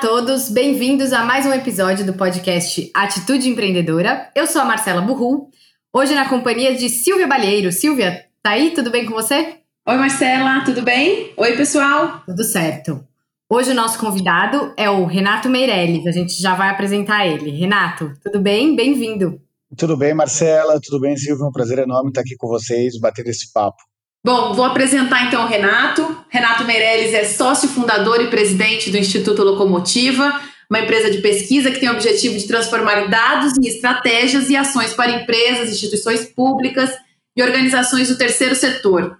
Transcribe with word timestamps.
todos, 0.00 0.48
bem-vindos 0.48 1.12
a 1.12 1.26
mais 1.26 1.44
um 1.44 1.52
episódio 1.52 2.06
do 2.06 2.14
podcast 2.14 2.90
Atitude 2.94 3.50
Empreendedora. 3.50 4.30
Eu 4.34 4.46
sou 4.46 4.62
a 4.62 4.64
Marcela 4.64 5.02
Burru, 5.02 5.50
hoje 5.92 6.14
na 6.14 6.26
companhia 6.26 6.74
de 6.74 6.88
Silvia 6.88 7.26
Balheiro. 7.26 7.70
Silvia, 7.70 8.24
tá 8.42 8.52
aí? 8.52 8.70
Tudo 8.70 8.90
bem 8.90 9.04
com 9.04 9.12
você? 9.12 9.56
Oi, 9.86 9.96
Marcela, 9.98 10.64
tudo 10.64 10.80
bem? 10.80 11.34
Oi, 11.36 11.54
pessoal. 11.54 12.22
Tudo 12.24 12.42
certo. 12.44 13.04
Hoje 13.46 13.72
o 13.72 13.74
nosso 13.74 13.98
convidado 13.98 14.72
é 14.74 14.88
o 14.88 15.04
Renato 15.04 15.50
Meirelles, 15.50 16.06
a 16.06 16.12
gente 16.12 16.40
já 16.40 16.54
vai 16.54 16.70
apresentar 16.70 17.26
ele. 17.26 17.50
Renato, 17.50 18.14
tudo 18.24 18.40
bem? 18.40 18.74
Bem-vindo. 18.74 19.38
Tudo 19.76 19.98
bem, 19.98 20.14
Marcela? 20.14 20.80
Tudo 20.80 20.98
bem, 20.98 21.14
Silvia? 21.14 21.44
Um 21.44 21.52
prazer 21.52 21.78
enorme 21.78 22.08
estar 22.08 22.22
aqui 22.22 22.36
com 22.38 22.48
vocês, 22.48 22.98
bater 22.98 23.26
esse 23.26 23.52
papo. 23.52 23.82
Bom, 24.22 24.52
vou 24.52 24.66
apresentar 24.66 25.26
então 25.26 25.44
o 25.44 25.48
Renato. 25.48 26.24
Renato 26.28 26.64
Meirelles 26.64 27.14
é 27.14 27.24
sócio 27.24 27.68
fundador 27.68 28.20
e 28.20 28.28
presidente 28.28 28.90
do 28.90 28.98
Instituto 28.98 29.42
Locomotiva, 29.42 30.38
uma 30.68 30.80
empresa 30.80 31.10
de 31.10 31.22
pesquisa 31.22 31.70
que 31.70 31.80
tem 31.80 31.88
o 31.88 31.94
objetivo 31.94 32.36
de 32.36 32.46
transformar 32.46 33.08
dados 33.08 33.56
em 33.56 33.66
estratégias 33.66 34.50
e 34.50 34.56
ações 34.56 34.92
para 34.92 35.10
empresas, 35.10 35.70
instituições 35.70 36.26
públicas 36.26 36.90
e 37.34 37.42
organizações 37.42 38.08
do 38.08 38.18
terceiro 38.18 38.54
setor. 38.54 39.18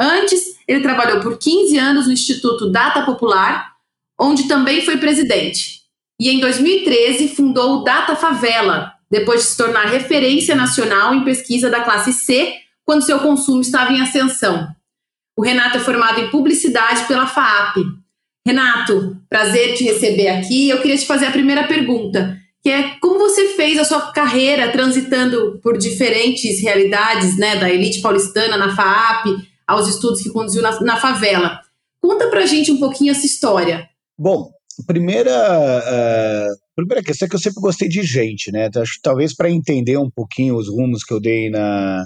Antes, 0.00 0.56
ele 0.66 0.80
trabalhou 0.80 1.20
por 1.20 1.36
15 1.36 1.76
anos 1.76 2.06
no 2.06 2.12
Instituto 2.14 2.70
Data 2.70 3.02
Popular, 3.02 3.72
onde 4.18 4.48
também 4.48 4.80
foi 4.80 4.96
presidente. 4.96 5.82
E 6.18 6.30
em 6.30 6.40
2013 6.40 7.28
fundou 7.28 7.76
o 7.76 7.84
Data 7.84 8.16
Favela, 8.16 8.94
depois 9.10 9.42
de 9.42 9.48
se 9.48 9.56
tornar 9.58 9.84
referência 9.84 10.54
nacional 10.54 11.14
em 11.14 11.24
pesquisa 11.24 11.68
da 11.68 11.82
classe 11.82 12.14
C 12.14 12.54
quando 12.86 13.04
seu 13.04 13.18
consumo 13.18 13.60
estava 13.60 13.92
em 13.92 14.00
ascensão. 14.00 14.68
O 15.36 15.42
Renato 15.42 15.78
é 15.78 15.80
formado 15.80 16.20
em 16.20 16.30
publicidade 16.30 17.06
pela 17.06 17.26
FAAP. 17.26 17.76
Renato, 18.46 19.16
prazer 19.28 19.74
te 19.74 19.84
receber 19.84 20.28
aqui. 20.28 20.68
Eu 20.68 20.80
queria 20.80 20.96
te 20.96 21.06
fazer 21.06 21.26
a 21.26 21.30
primeira 21.30 21.66
pergunta, 21.66 22.36
que 22.62 22.70
é 22.70 22.96
como 23.00 23.18
você 23.18 23.54
fez 23.54 23.78
a 23.78 23.84
sua 23.84 24.12
carreira 24.12 24.70
transitando 24.70 25.58
por 25.62 25.78
diferentes 25.78 26.60
realidades, 26.60 27.38
né, 27.38 27.56
da 27.56 27.70
elite 27.70 28.00
paulistana 28.00 28.56
na 28.56 28.74
FAAP, 28.74 29.26
aos 29.66 29.88
estudos 29.88 30.20
que 30.20 30.30
conduziu 30.30 30.62
na, 30.62 30.78
na 30.80 30.96
favela. 30.96 31.60
Conta 32.02 32.28
pra 32.28 32.46
gente 32.46 32.72
um 32.72 32.78
pouquinho 32.78 33.12
essa 33.12 33.26
história. 33.26 33.88
Bom, 34.18 34.50
primeira, 34.86 35.30
uh, 35.30 36.56
primeira 36.74 37.02
questão 37.02 37.26
é 37.26 37.28
que 37.28 37.36
eu 37.36 37.40
sempre 37.40 37.60
gostei 37.60 37.88
de 37.88 38.02
gente, 38.02 38.50
né? 38.50 38.66
Então, 38.66 38.82
talvez 39.02 39.34
para 39.34 39.50
entender 39.50 39.96
um 39.96 40.10
pouquinho 40.10 40.56
os 40.56 40.68
rumos 40.68 41.04
que 41.04 41.12
eu 41.12 41.20
dei 41.20 41.50
na, 41.50 42.04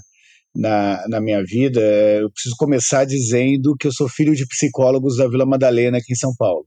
na, 0.54 1.04
na 1.08 1.20
minha 1.20 1.42
vida, 1.44 1.80
eu 1.80 2.30
preciso 2.30 2.54
começar 2.56 3.04
dizendo 3.04 3.74
que 3.78 3.86
eu 3.86 3.92
sou 3.92 4.08
filho 4.08 4.34
de 4.34 4.46
psicólogos 4.46 5.16
da 5.16 5.28
Vila 5.28 5.44
Madalena, 5.44 5.98
aqui 5.98 6.12
em 6.12 6.16
São 6.16 6.34
Paulo. 6.36 6.66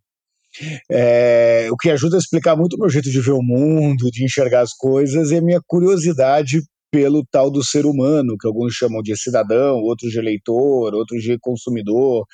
É, 0.89 1.67
o 1.71 1.77
que 1.77 1.89
ajuda 1.89 2.17
a 2.17 2.19
explicar 2.19 2.55
muito 2.55 2.75
o 2.75 2.79
meu 2.79 2.89
jeito 2.89 3.09
de 3.09 3.21
ver 3.21 3.31
o 3.31 3.43
mundo, 3.43 4.09
de 4.11 4.25
enxergar 4.25 4.61
as 4.61 4.73
coisas, 4.73 5.31
e 5.31 5.37
a 5.37 5.41
minha 5.41 5.61
curiosidade 5.65 6.61
pelo 6.91 7.23
tal 7.29 7.51
do 7.51 7.63
ser 7.63 7.85
humano, 7.85 8.37
que 8.39 8.47
alguns 8.47 8.73
chamam 8.73 9.01
de 9.01 9.15
cidadão, 9.17 9.77
outros 9.77 10.11
de 10.11 10.19
eleitor, 10.19 10.93
outros 10.93 11.21
de 11.21 11.37
consumidor, 11.39 12.25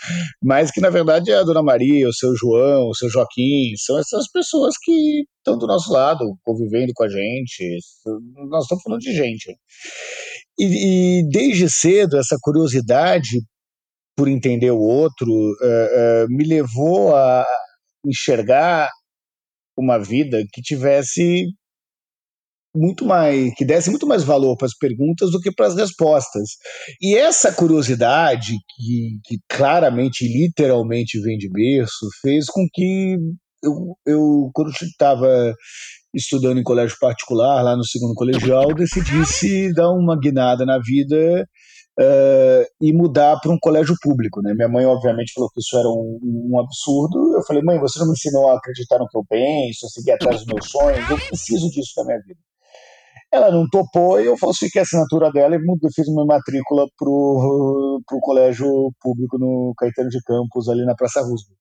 mas 0.43 0.71
que 0.71 0.79
na 0.79 0.89
verdade 0.89 1.31
é 1.31 1.35
a 1.35 1.43
Dona 1.43 1.63
Maria, 1.63 2.07
o 2.07 2.13
seu 2.13 2.35
João, 2.35 2.89
o 2.89 2.95
seu 2.95 3.09
Joaquim, 3.09 3.73
são 3.77 3.99
essas 3.99 4.29
pessoas 4.31 4.75
que 4.81 5.23
estão 5.37 5.57
do 5.57 5.67
nosso 5.67 5.91
lado, 5.91 6.37
convivendo 6.43 6.91
com 6.93 7.03
a 7.03 7.09
gente. 7.09 7.79
Nós 8.49 8.63
estamos 8.63 8.83
falando 8.83 9.01
de 9.01 9.13
gente. 9.13 9.55
E, 10.59 11.19
e 11.19 11.29
desde 11.29 11.69
cedo, 11.69 12.17
essa 12.17 12.37
curiosidade 12.41 13.41
por 14.15 14.27
entender 14.27 14.71
o 14.71 14.79
outro 14.79 15.27
uh, 15.27 16.25
uh, 16.25 16.27
me 16.29 16.45
levou 16.45 17.15
a 17.15 17.45
enxergar 18.05 18.89
uma 19.77 19.97
vida 19.97 20.43
que 20.51 20.61
tivesse 20.61 21.47
muito 22.75 23.05
mais, 23.05 23.53
que 23.55 23.65
desse 23.65 23.89
muito 23.89 24.07
mais 24.07 24.23
valor 24.23 24.57
para 24.57 24.65
as 24.65 24.77
perguntas 24.77 25.31
do 25.31 25.39
que 25.39 25.51
para 25.51 25.67
as 25.67 25.75
respostas. 25.75 26.49
E 27.01 27.15
essa 27.15 27.51
curiosidade, 27.51 28.53
que, 28.75 29.19
que 29.23 29.37
claramente, 29.47 30.27
literalmente 30.27 31.19
vem 31.21 31.37
de 31.37 31.49
berço, 31.49 32.07
fez 32.21 32.45
com 32.47 32.65
que 32.73 33.17
eu, 33.63 33.95
eu 34.05 34.49
quando 34.53 34.71
estava 34.71 35.53
estudando 36.13 36.59
em 36.59 36.63
colégio 36.63 36.97
particular, 36.99 37.61
lá 37.63 37.75
no 37.75 37.85
segundo 37.85 38.13
colegial, 38.13 38.73
decidisse 38.73 39.73
dar 39.73 39.89
uma 39.91 40.17
guinada 40.17 40.65
na 40.65 40.79
vida 40.79 41.47
uh, 41.99 42.65
e 42.81 42.93
mudar 42.93 43.39
para 43.39 43.51
um 43.51 43.57
colégio 43.59 43.95
público. 44.01 44.41
Né? 44.41 44.53
Minha 44.53 44.69
mãe, 44.69 44.85
obviamente, 44.85 45.33
falou 45.33 45.49
que 45.51 45.59
isso 45.59 45.77
era 45.77 45.87
um, 45.87 46.19
um, 46.23 46.59
absurdo. 46.59 47.35
Eu 47.35 47.43
falei, 47.47 47.63
mãe, 47.63 47.79
você 47.79 47.99
não 47.99 48.07
me 48.07 48.13
ensinou 48.13 48.49
a 48.49 48.57
acreditar 48.57 48.99
no 48.99 49.07
que 49.07 49.17
eu 49.17 49.25
penso, 49.27 49.85
a 49.85 49.89
seguir 49.89 50.11
atrás 50.11 50.37
dos 50.37 50.45
meus 50.45 50.69
sonhos, 50.69 51.09
eu 51.09 51.17
preciso 51.17 51.69
disso 51.69 51.93
na 51.97 52.05
minha 52.05 52.19
vida. 52.19 52.39
Ela 53.33 53.49
não 53.51 53.67
topou 53.67 54.21
e 54.21 54.27
eu 54.27 54.37
falsifiquei 54.37 54.81
a 54.81 54.83
assinatura 54.83 55.31
dela 55.31 55.55
e 55.55 55.59
fiz 55.91 56.07
uma 56.07 56.23
matrícula 56.23 56.85
para 56.95 57.09
o 57.09 58.19
colégio 58.21 58.67
público 59.01 59.39
no 59.39 59.73
Caetano 59.75 60.09
de 60.09 60.21
Campos, 60.21 60.69
ali 60.69 60.85
na 60.85 60.93
Praça 60.93 61.19
Roosevelt. 61.21 61.57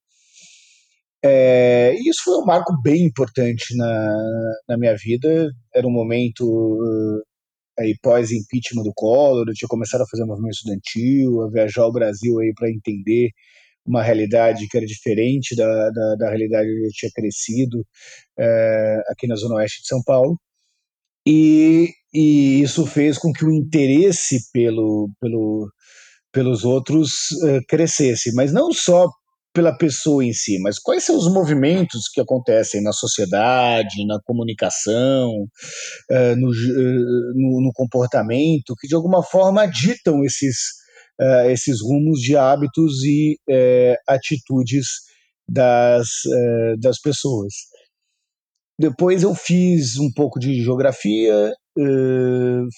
É, 1.25 1.95
e 1.95 2.11
isso 2.11 2.25
foi 2.25 2.37
um 2.37 2.45
marco 2.45 2.75
bem 2.83 3.07
importante 3.07 3.75
na, 3.75 4.19
na 4.69 4.77
minha 4.77 4.95
vida. 4.97 5.49
Era 5.75 5.87
um 5.87 5.91
momento 5.91 6.43
uh, 6.45 7.23
aí 7.79 7.97
pós-impeachment 8.03 8.83
do 8.83 8.93
Collor, 8.95 9.47
eu 9.49 9.55
tinha 9.55 9.69
começado 9.69 10.03
a 10.03 10.07
fazer 10.11 10.27
movimento 10.27 10.53
estudantil, 10.53 11.43
a 11.43 11.51
viajar 11.51 11.83
ao 11.85 11.93
Brasil 11.93 12.39
aí 12.41 12.53
para 12.55 12.71
entender 12.71 13.31
uma 13.87 14.03
realidade 14.03 14.69
que 14.69 14.77
era 14.77 14.87
diferente 14.87 15.57
da, 15.57 15.91
da, 15.91 16.17
da 16.17 16.29
realidade 16.29 16.69
que 16.69 16.87
eu 16.87 16.91
tinha 16.93 17.13
crescido 17.15 17.83
é, 18.39 19.01
aqui 19.09 19.27
na 19.27 19.37
Zona 19.37 19.57
Oeste 19.57 19.81
de 19.83 19.89
São 19.89 20.03
Paulo. 20.05 20.37
E, 21.27 21.91
e 22.13 22.63
isso 22.63 22.87
fez 22.87 23.19
com 23.19 23.33
que 23.33 23.45
o 23.45 23.53
interesse 23.53 24.51
pelo, 24.53 25.11
pelo, 25.21 25.71
pelos 26.33 26.65
outros 26.65 27.31
uh, 27.43 27.61
crescesse, 27.69 28.35
mas 28.35 28.53
não 28.53 28.73
só 28.73 29.09
pela 29.53 29.77
pessoa 29.77 30.25
em 30.25 30.33
si, 30.33 30.59
mas 30.61 30.79
quais 30.79 31.05
são 31.05 31.17
os 31.17 31.31
movimentos 31.33 32.09
que 32.13 32.21
acontecem 32.21 32.83
na 32.83 32.93
sociedade, 32.93 34.07
na 34.07 34.19
comunicação, 34.25 35.31
uh, 36.11 36.37
no, 36.37 36.49
uh, 36.49 37.35
no, 37.35 37.61
no, 37.61 37.73
comportamento, 37.75 38.75
que 38.81 38.89
de 38.89 38.95
alguma 38.95 39.23
forma 39.23 39.67
ditam 39.67 40.25
esses, 40.25 40.57
uh, 41.21 41.51
esses 41.51 41.81
rumos 41.83 42.21
de 42.21 42.37
hábitos 42.37 43.05
e 43.05 43.39
atitudes 44.09 44.87
das, 45.47 46.09
das 46.81 46.99
pessoas. 46.99 47.53
Depois 48.79 49.23
eu 49.23 49.35
fiz 49.35 49.99
um 49.99 50.11
pouco 50.15 50.39
de 50.39 50.63
geografia, 50.63 51.53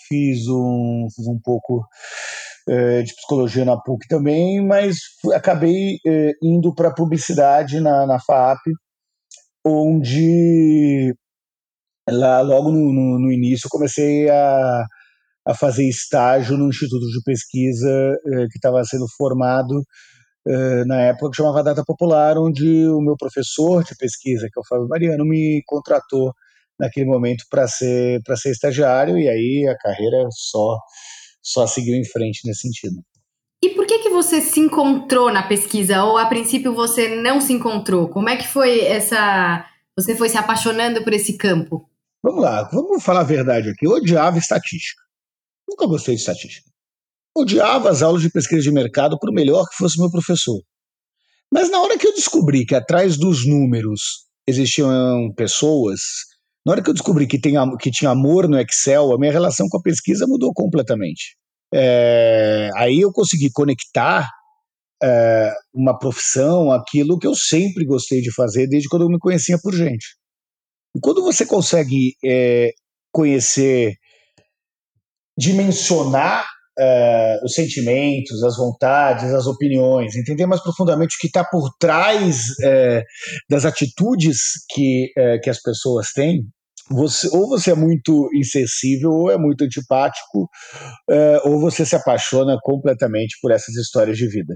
fiz 0.09 0.49
um, 0.49 1.07
fiz 1.15 1.27
um 1.27 1.39
pouco 1.43 1.85
é, 2.69 3.03
de 3.03 3.15
psicologia 3.15 3.65
na 3.65 3.77
PUC 3.77 4.07
também, 4.09 4.65
mas 4.65 4.99
acabei 5.35 5.99
é, 6.07 6.33
indo 6.43 6.75
para 6.75 6.95
publicidade 6.95 7.81
na, 7.81 8.07
na 8.07 8.19
FAP, 8.21 8.61
onde 9.65 11.15
lá 12.09 12.41
logo 12.41 12.71
no, 12.71 12.93
no, 12.93 13.19
no 13.19 13.33
início 13.33 13.69
comecei 13.71 14.29
a, 14.29 14.85
a 15.47 15.55
fazer 15.55 15.89
estágio 15.89 16.57
no 16.57 16.69
Instituto 16.69 17.07
de 17.07 17.23
Pesquisa 17.25 18.17
que 18.51 18.59
estava 18.59 18.83
sendo 18.85 19.07
formado 19.17 19.83
na 20.87 21.01
época 21.03 21.31
que 21.31 21.37
chamava 21.37 21.63
Data 21.63 21.83
Popular, 21.85 22.37
onde 22.39 22.87
o 22.89 23.01
meu 23.01 23.17
professor 23.17 23.83
de 23.83 23.97
pesquisa, 23.97 24.49
que 24.53 24.59
é 24.59 24.61
o 24.61 24.67
Fábio 24.67 24.89
Mariano, 24.89 25.25
me 25.25 25.63
contratou 25.67 26.33
naquele 26.79 27.07
momento 27.07 27.45
para 27.51 27.67
ser 27.69 28.21
para 28.25 28.37
ser 28.37 28.51
estagiário 28.51 29.17
e 29.17 29.29
aí 29.29 29.69
a 29.69 29.77
carreira 29.77 30.27
só 30.31 30.79
só 31.43 31.67
seguiu 31.67 31.95
em 31.95 32.05
frente 32.05 32.41
nesse 32.47 32.63
sentido. 32.63 32.97
E 33.63 33.71
por 33.71 33.87
que 33.87 33.99
que 34.01 34.11
você 34.11 34.41
se 34.41 34.61
encontrou 34.61 35.33
na 35.33 35.43
pesquisa 35.43 36.05
ou 36.05 36.19
a 36.19 36.27
princípio 36.27 36.75
você 36.75 37.17
não 37.17 37.41
se 37.41 37.53
encontrou? 37.53 38.09
Como 38.09 38.29
é 38.29 38.37
que 38.37 38.47
foi 38.47 38.81
essa 38.81 39.65
você 39.97 40.17
foi 40.17 40.29
se 40.29 40.37
apaixonando 40.37 41.03
por 41.05 41.13
esse 41.13 41.37
campo? 41.37 41.89
Vamos 42.23 42.43
lá, 42.43 42.65
vamos 42.65 43.03
falar 43.03 43.21
a 43.21 43.25
verdade 43.25 43.69
aqui. 43.71 43.87
Eu 43.87 43.93
odiava 43.93 44.39
estatística. 44.39 45.03
Nunca 45.69 45.87
gostei 45.87 46.15
de 46.15 46.21
estatística. 46.21 46.74
Odiava 47.37 47.91
as 47.91 48.03
aulas 48.03 48.23
de 48.23 48.31
pesquisa 48.31 48.63
de 48.63 48.73
mercado, 48.73 49.19
por 49.19 49.33
melhor 49.33 49.67
que 49.69 49.77
fosse 49.77 49.99
meu 49.99 50.11
professor. 50.11 50.61
Mas 51.53 51.71
na 51.71 51.81
hora 51.81 51.99
que 51.99 52.07
eu 52.07 52.15
descobri 52.15 52.65
que 52.65 52.75
atrás 52.75 53.17
dos 53.17 53.47
números 53.47 54.01
existiam 54.47 55.33
pessoas, 55.37 56.01
na 56.65 56.73
hora 56.73 56.83
que 56.83 56.91
eu 56.91 56.95
descobri 56.95 57.27
que, 57.27 57.41
tem, 57.41 57.55
que 57.79 57.91
tinha 57.91 58.11
amor 58.11 58.49
no 58.49 58.59
Excel, 58.59 59.13
a 59.13 59.19
minha 59.19 59.33
relação 59.33 59.69
com 59.69 59.79
a 59.79 59.83
pesquisa 59.83 60.27
mudou 60.27 60.53
completamente. 60.55 61.37
É, 61.73 62.71
aí 62.77 63.01
eu 63.01 63.13
consegui 63.13 63.51
conectar 63.53 64.29
é, 65.03 65.53
uma 65.75 65.99
profissão, 65.99 66.71
aquilo 66.71 67.19
que 67.19 67.27
eu 67.27 67.35
sempre 67.35 67.85
gostei 67.85 68.21
de 68.21 68.33
fazer 68.33 68.67
desde 68.69 68.89
quando 68.89 69.03
eu 69.03 69.09
me 69.09 69.19
conhecia 69.19 69.59
por 69.61 69.75
gente. 69.75 70.17
E 70.97 71.01
quando 71.01 71.23
você 71.23 71.45
consegue 71.45 72.15
é, 72.25 72.71
conhecer, 73.13 73.95
dimensionar 75.37 76.47
uh, 76.79 77.45
os 77.45 77.55
sentimentos, 77.55 78.43
as 78.43 78.57
vontades, 78.57 79.33
as 79.33 79.47
opiniões, 79.47 80.17
entender 80.17 80.47
mais 80.47 80.63
profundamente 80.63 81.17
o 81.17 81.21
que 81.21 81.27
está 81.27 81.45
por 81.45 81.71
trás 81.79 82.51
uh, 82.63 83.03
das 83.49 83.65
atitudes 83.65 84.39
que, 84.71 85.11
uh, 85.19 85.41
que 85.43 85.51
as 85.51 85.61
pessoas 85.61 86.13
têm, 86.13 86.47
você, 86.91 87.29
ou 87.29 87.49
você 87.49 87.71
é 87.71 87.75
muito 87.75 88.29
insensível, 88.35 89.11
ou 89.11 89.31
é 89.31 89.39
muito 89.39 89.65
antipático, 89.65 90.47
ou 91.45 91.59
você 91.59 91.87
se 91.87 91.97
apaixona 91.97 92.59
completamente 92.63 93.39
por 93.41 93.51
essas 93.51 93.75
histórias 93.75 94.19
de 94.19 94.29
vida. 94.29 94.55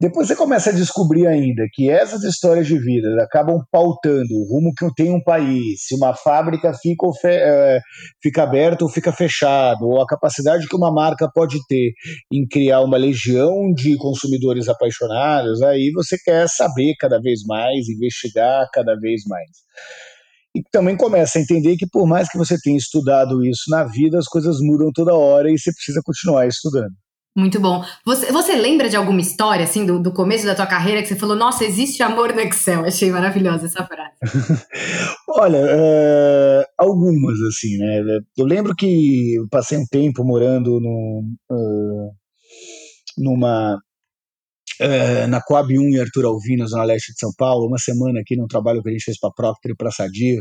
Depois 0.00 0.28
você 0.28 0.36
começa 0.36 0.70
a 0.70 0.72
descobrir 0.72 1.26
ainda 1.26 1.64
que 1.72 1.90
essas 1.90 2.22
histórias 2.22 2.68
de 2.68 2.78
vida 2.78 3.20
acabam 3.20 3.58
pautando 3.68 4.32
o 4.32 4.46
rumo 4.48 4.72
que 4.72 4.86
tem 4.94 5.10
um 5.10 5.20
país, 5.20 5.86
se 5.86 5.96
uma 5.96 6.14
fábrica 6.14 6.72
fica, 6.72 7.04
é, 7.24 7.80
fica 8.22 8.44
aberta 8.44 8.84
ou 8.84 8.90
fica 8.90 9.10
fechada, 9.10 9.84
ou 9.84 10.00
a 10.00 10.06
capacidade 10.06 10.68
que 10.68 10.76
uma 10.76 10.92
marca 10.92 11.28
pode 11.34 11.58
ter 11.66 11.90
em 12.32 12.46
criar 12.46 12.82
uma 12.82 12.96
legião 12.96 13.72
de 13.74 13.96
consumidores 13.96 14.68
apaixonados, 14.68 15.62
aí 15.62 15.90
você 15.92 16.16
quer 16.16 16.48
saber 16.48 16.94
cada 17.00 17.20
vez 17.20 17.40
mais, 17.44 17.88
investigar 17.88 18.68
cada 18.72 18.94
vez 18.94 19.22
mais. 19.26 19.50
E 20.54 20.62
também 20.70 20.96
começa 20.96 21.40
a 21.40 21.42
entender 21.42 21.76
que 21.76 21.88
por 21.90 22.06
mais 22.06 22.28
que 22.28 22.38
você 22.38 22.56
tenha 22.62 22.78
estudado 22.78 23.44
isso 23.44 23.68
na 23.68 23.82
vida, 23.82 24.16
as 24.16 24.26
coisas 24.26 24.58
mudam 24.60 24.92
toda 24.94 25.12
hora 25.12 25.50
e 25.50 25.58
você 25.58 25.72
precisa 25.72 26.00
continuar 26.04 26.46
estudando. 26.46 26.94
Muito 27.38 27.60
bom. 27.60 27.84
Você, 28.04 28.32
você 28.32 28.56
lembra 28.56 28.88
de 28.88 28.96
alguma 28.96 29.20
história, 29.20 29.62
assim, 29.62 29.86
do, 29.86 30.02
do 30.02 30.12
começo 30.12 30.44
da 30.44 30.56
tua 30.56 30.66
carreira, 30.66 31.00
que 31.00 31.06
você 31.06 31.14
falou, 31.14 31.36
nossa, 31.36 31.64
existe 31.64 32.02
amor 32.02 32.34
no 32.34 32.40
Excel? 32.40 32.84
Achei 32.84 33.12
maravilhosa 33.12 33.66
essa 33.66 33.86
frase. 33.86 34.16
Olha, 35.30 35.60
uh, 35.60 36.64
algumas, 36.76 37.40
assim, 37.42 37.78
né? 37.78 38.02
Eu 38.36 38.44
lembro 38.44 38.74
que 38.74 39.36
eu 39.36 39.46
passei 39.48 39.78
um 39.78 39.86
tempo 39.86 40.24
morando 40.24 40.80
no, 40.80 41.22
uh, 41.48 42.10
numa... 43.16 43.78
Uh, 44.80 45.28
na 45.28 45.40
Coab 45.40 45.78
1 45.78 45.80
em 45.80 46.00
Arthur 46.00 46.24
Alvino, 46.24 46.66
zona 46.66 46.82
leste 46.82 47.12
de 47.12 47.20
São 47.20 47.30
Paulo, 47.38 47.68
uma 47.68 47.78
semana 47.78 48.18
aqui 48.18 48.36
num 48.36 48.48
trabalho 48.48 48.82
que 48.82 48.88
a 48.88 48.92
gente 48.92 49.04
fez 49.04 49.18
para 49.18 49.30
Procter 49.30 49.72
e 49.72 49.76
para 49.76 49.92
Sadia, 49.92 50.40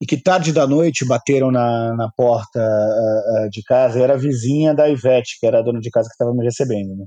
e 0.00 0.06
que 0.06 0.20
tarde 0.20 0.52
da 0.52 0.66
noite 0.66 1.06
bateram 1.06 1.50
na, 1.50 1.94
na 1.94 2.08
porta 2.16 2.60
uh, 2.60 3.46
uh, 3.46 3.50
de 3.50 3.62
casa, 3.62 4.00
era 4.00 4.14
a 4.14 4.18
vizinha 4.18 4.74
da 4.74 4.88
Ivete, 4.88 5.38
que 5.40 5.46
era 5.46 5.58
a 5.60 5.62
dona 5.62 5.80
de 5.80 5.90
casa 5.90 6.08
que 6.08 6.14
estava 6.14 6.34
me 6.34 6.44
recebendo, 6.44 6.96
né? 6.96 7.06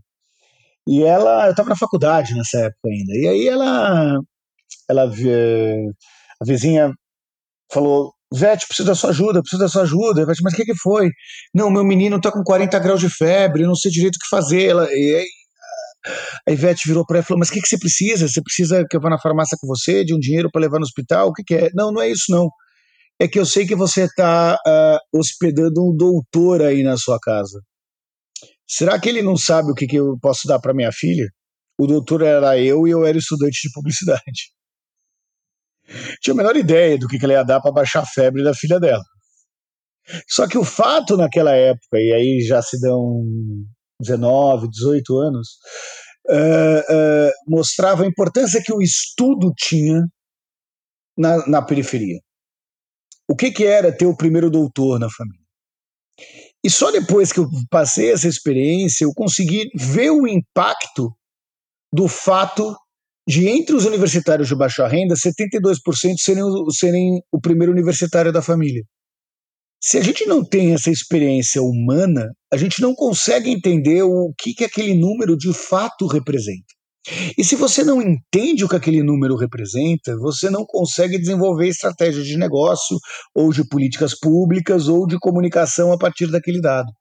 E 0.87 1.03
ela, 1.03 1.47
eu 1.47 1.51
estava 1.51 1.69
na 1.69 1.75
faculdade 1.75 2.33
nessa 2.33 2.59
época 2.59 2.87
ainda, 2.89 3.13
e 3.13 3.27
aí 3.27 3.47
ela, 3.47 4.19
ela 4.89 5.03
a 5.03 6.45
vizinha 6.45 6.93
falou, 7.71 8.13
Ivete, 8.33 8.67
preciso 8.67 8.87
da 8.87 8.95
sua 8.95 9.09
ajuda, 9.11 9.41
preciso 9.41 9.61
da 9.61 9.69
sua 9.69 9.83
ajuda. 9.83 10.21
Ivete, 10.21 10.41
mas 10.43 10.53
o 10.53 10.55
que, 10.55 10.65
que 10.65 10.75
foi? 10.77 11.09
Não, 11.53 11.69
meu 11.69 11.83
menino 11.83 12.17
está 12.17 12.31
com 12.31 12.43
40 12.43 12.77
graus 12.79 12.99
de 12.99 13.09
febre, 13.09 13.63
não 13.63 13.75
sei 13.75 13.89
direito 13.91 14.15
o 14.15 14.19
que 14.19 14.29
fazer. 14.29 14.69
Ela, 14.69 14.87
e, 14.91 15.25
a 16.47 16.51
Ivete 16.51 16.87
virou 16.87 17.05
para 17.05 17.17
ela 17.17 17.23
e 17.23 17.27
falou: 17.27 17.39
Mas 17.39 17.49
o 17.49 17.51
que, 17.51 17.61
que 17.61 17.67
você 17.67 17.77
precisa? 17.77 18.27
Você 18.27 18.41
precisa 18.41 18.85
que 18.89 18.95
eu 18.95 19.01
vá 19.01 19.09
na 19.09 19.19
farmácia 19.19 19.57
com 19.59 19.67
você, 19.67 20.03
de 20.03 20.13
um 20.13 20.19
dinheiro 20.19 20.49
para 20.51 20.61
levar 20.61 20.79
no 20.79 20.85
hospital? 20.85 21.29
O 21.29 21.33
que, 21.33 21.43
que 21.43 21.55
é? 21.55 21.69
Não, 21.73 21.91
não 21.91 22.01
é 22.01 22.09
isso, 22.09 22.25
não. 22.29 22.49
É 23.19 23.27
que 23.27 23.39
eu 23.39 23.45
sei 23.45 23.65
que 23.65 23.75
você 23.75 24.03
está 24.03 24.53
uh, 24.55 24.69
ah, 24.69 24.99
hospedando 25.13 25.83
um 25.83 25.95
doutor 25.95 26.61
aí 26.61 26.83
na 26.83 26.97
sua 26.97 27.17
casa. 27.19 27.59
Será 28.67 28.99
que 28.99 29.09
ele 29.09 29.21
não 29.21 29.35
sabe 29.35 29.71
o 29.71 29.73
que, 29.73 29.87
que 29.87 29.95
eu 29.95 30.17
posso 30.21 30.47
dar 30.47 30.59
para 30.59 30.73
minha 30.73 30.91
filha? 30.91 31.27
O 31.79 31.87
doutor 31.87 32.21
era 32.21 32.59
eu 32.59 32.87
e 32.87 32.91
eu 32.91 33.05
era 33.05 33.17
estudante 33.17 33.59
de 33.63 33.71
publicidade. 33.73 34.51
Tinha 36.21 36.33
a 36.33 36.37
menor 36.37 36.55
ideia 36.55 36.97
do 36.97 37.07
que, 37.07 37.17
que 37.17 37.25
ele 37.25 37.33
ia 37.33 37.43
dar 37.43 37.61
para 37.61 37.71
baixar 37.71 38.01
a 38.01 38.05
febre 38.05 38.43
da 38.43 38.53
filha 38.53 38.79
dela. 38.79 39.03
Só 40.27 40.47
que 40.47 40.57
o 40.57 40.63
fato 40.63 41.17
naquela 41.17 41.53
época, 41.53 41.97
e 41.97 42.13
aí 42.13 42.41
já 42.41 42.61
se 42.61 42.79
dão 42.79 43.23
19, 43.99 44.69
18 44.69 45.19
anos, 45.19 45.47
uh, 46.29 46.93
uh, 46.93 47.31
mostrava 47.47 48.03
a 48.03 48.07
importância 48.07 48.61
que 48.63 48.73
o 48.73 48.81
estudo 48.81 49.51
tinha 49.57 50.01
na, 51.17 51.47
na 51.47 51.61
periferia. 51.61 52.19
O 53.29 53.35
que, 53.35 53.51
que 53.51 53.65
era 53.65 53.95
ter 53.95 54.05
o 54.05 54.15
primeiro 54.15 54.49
doutor 54.49 54.99
na 54.99 55.09
família? 55.09 55.45
E 56.63 56.69
só 56.69 56.91
depois 56.91 57.31
que 57.31 57.39
eu 57.39 57.47
passei 57.69 58.11
essa 58.11 58.27
experiência, 58.27 59.05
eu 59.05 59.13
consegui 59.13 59.69
ver 59.75 60.11
o 60.11 60.27
impacto 60.27 61.13
do 61.93 62.07
fato 62.07 62.75
de, 63.27 63.47
entre 63.47 63.75
os 63.75 63.85
universitários 63.85 64.47
de 64.47 64.55
baixa 64.55 64.87
renda, 64.87 65.15
72% 65.15 66.17
serem, 66.17 66.43
serem 66.71 67.21
o 67.31 67.39
primeiro 67.39 67.71
universitário 67.71 68.31
da 68.31 68.41
família. 68.41 68.83
Se 69.79 69.97
a 69.97 70.01
gente 70.01 70.25
não 70.25 70.43
tem 70.43 70.73
essa 70.73 70.89
experiência 70.89 71.61
humana, 71.61 72.31
a 72.51 72.57
gente 72.57 72.81
não 72.81 72.95
consegue 72.95 73.51
entender 73.51 74.01
o 74.01 74.33
que, 74.37 74.53
que 74.53 74.63
aquele 74.63 74.95
número 74.95 75.37
de 75.37 75.53
fato 75.53 76.07
representa. 76.07 76.65
E 77.37 77.43
se 77.43 77.55
você 77.55 77.83
não 77.83 78.01
entende 78.01 78.65
o 78.65 78.67
que 78.67 78.75
aquele 78.75 79.01
número 79.01 79.35
representa, 79.35 80.17
você 80.17 80.49
não 80.49 80.65
consegue 80.65 81.17
desenvolver 81.17 81.67
estratégias 81.69 82.25
de 82.25 82.37
negócio, 82.37 82.97
ou 83.33 83.53
de 83.53 83.67
políticas 83.67 84.17
públicas, 84.19 84.87
ou 84.87 85.07
de 85.07 85.17
comunicação 85.17 85.93
a 85.93 85.97
partir 85.97 86.29
daquele 86.29 86.59
dado. 86.59 86.91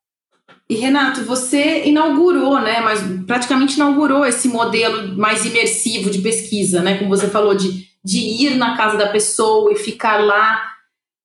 E 0.69 0.75
Renato, 0.75 1.23
você 1.23 1.85
inaugurou, 1.85 2.61
né, 2.61 2.79
mas 2.81 3.01
praticamente 3.25 3.75
inaugurou 3.75 4.25
esse 4.25 4.47
modelo 4.47 5.17
mais 5.17 5.45
imersivo 5.45 6.09
de 6.09 6.19
pesquisa, 6.19 6.81
né, 6.81 6.97
como 6.97 7.09
você 7.09 7.27
falou, 7.27 7.55
de, 7.55 7.87
de 8.03 8.19
ir 8.19 8.55
na 8.55 8.77
casa 8.77 8.97
da 8.97 9.09
pessoa 9.09 9.71
e 9.73 9.77
ficar 9.77 10.17
lá 10.17 10.76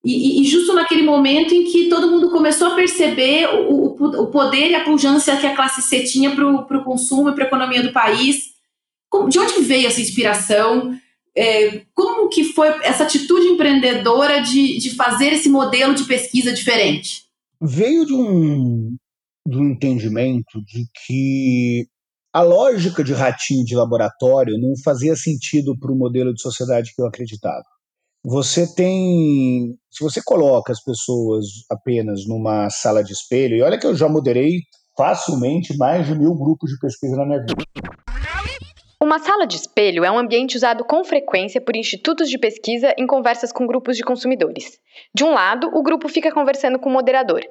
e, 0.04 0.42
e, 0.42 0.44
justo 0.44 0.74
naquele 0.74 1.02
momento 1.02 1.54
em 1.54 1.64
que 1.64 1.88
todo 1.88 2.10
mundo 2.10 2.30
começou 2.30 2.68
a 2.68 2.74
perceber 2.74 3.46
o, 3.46 3.94
o, 3.94 4.22
o 4.22 4.26
poder 4.26 4.70
e 4.70 4.74
a 4.74 4.84
pujança 4.84 5.36
que 5.36 5.46
a 5.46 5.54
classe 5.54 5.80
C 5.80 6.02
tinha 6.02 6.34
para 6.34 6.78
o 6.78 6.84
consumo 6.84 7.28
e 7.28 7.34
para 7.34 7.44
a 7.44 7.46
economia 7.46 7.82
do 7.82 7.92
país. 7.92 8.52
De 9.28 9.38
onde 9.38 9.62
veio 9.62 9.86
essa 9.86 10.00
inspiração? 10.00 10.98
É, 11.36 11.82
como 11.94 12.28
que 12.28 12.42
foi 12.42 12.68
essa 12.82 13.04
atitude 13.04 13.46
empreendedora 13.46 14.40
de, 14.40 14.78
de 14.78 14.90
fazer 14.90 15.34
esse 15.34 15.48
modelo 15.48 15.94
de 15.94 16.04
pesquisa 16.04 16.52
diferente? 16.52 17.24
Veio 17.60 18.04
de 18.04 18.12
um, 18.12 18.96
de 19.46 19.56
um 19.56 19.70
entendimento 19.70 20.60
de 20.66 20.84
que 21.06 21.86
a 22.32 22.42
lógica 22.42 23.04
de 23.04 23.12
ratinho 23.12 23.64
de 23.64 23.76
laboratório 23.76 24.58
não 24.58 24.74
fazia 24.82 25.14
sentido 25.14 25.78
para 25.78 25.92
o 25.92 25.96
modelo 25.96 26.34
de 26.34 26.42
sociedade 26.42 26.92
que 26.92 27.00
eu 27.00 27.06
acreditava 27.06 27.62
você 28.24 28.72
tem. 28.74 29.76
Se 29.90 30.02
você 30.02 30.20
coloca 30.24 30.72
as 30.72 30.82
pessoas 30.82 31.46
apenas 31.70 32.26
numa 32.26 32.70
sala 32.70 33.02
de 33.02 33.12
espelho, 33.12 33.56
e 33.56 33.62
olha 33.62 33.78
que 33.78 33.86
eu 33.86 33.94
já 33.94 34.08
moderei 34.08 34.60
facilmente 34.96 35.76
mais 35.76 36.06
de 36.06 36.14
mil 36.14 36.34
grupos 36.34 36.70
de 36.70 36.78
pesquisa 36.78 37.16
na 37.16 37.26
minha 37.26 37.40
vida. 37.40 37.64
Uma 39.02 39.18
sala 39.18 39.46
de 39.46 39.56
espelho 39.56 40.04
é 40.04 40.10
um 40.10 40.18
ambiente 40.18 40.56
usado 40.56 40.84
com 40.84 41.04
frequência 41.04 41.60
por 41.60 41.74
institutos 41.74 42.30
de 42.30 42.38
pesquisa 42.38 42.94
em 42.96 43.06
conversas 43.06 43.52
com 43.52 43.66
grupos 43.66 43.96
de 43.96 44.04
consumidores. 44.04 44.78
De 45.12 45.24
um 45.24 45.32
lado, 45.32 45.68
o 45.74 45.82
grupo 45.82 46.08
fica 46.08 46.32
conversando 46.32 46.78
com 46.78 46.88
o 46.88 46.92
moderador. 46.92 47.42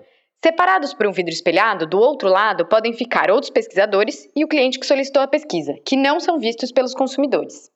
Separados 0.44 0.94
por 0.94 1.06
um 1.06 1.12
vidro 1.12 1.32
espelhado, 1.32 1.86
do 1.86 2.00
outro 2.00 2.30
lado 2.30 2.66
podem 2.66 2.94
ficar 2.94 3.30
outros 3.30 3.52
pesquisadores 3.52 4.28
e 4.36 4.46
o 4.46 4.48
cliente 4.48 4.80
que 4.80 4.86
solicitou 4.88 5.22
a 5.22 5.28
pesquisa, 5.28 5.76
que 5.86 5.98
não 5.98 6.20
são 6.20 6.40
vistos 6.40 6.72
pelos 6.72 6.96
consumidores. 6.96 7.70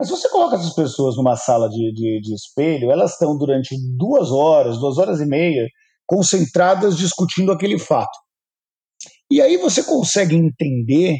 Mas 0.00 0.08
se 0.08 0.14
você 0.16 0.30
coloca 0.30 0.56
essas 0.56 0.72
pessoas 0.72 1.14
numa 1.14 1.36
sala 1.36 1.68
de, 1.68 1.92
de, 1.92 2.20
de 2.22 2.34
espelho, 2.34 2.90
elas 2.90 3.12
estão 3.12 3.36
durante 3.36 3.76
duas 3.98 4.30
horas, 4.30 4.78
duas 4.78 4.96
horas 4.96 5.20
e 5.20 5.26
meia, 5.26 5.68
concentradas 6.06 6.96
discutindo 6.96 7.52
aquele 7.52 7.78
fato. 7.78 8.18
E 9.30 9.42
aí 9.42 9.58
você 9.58 9.84
consegue 9.84 10.34
entender 10.34 11.18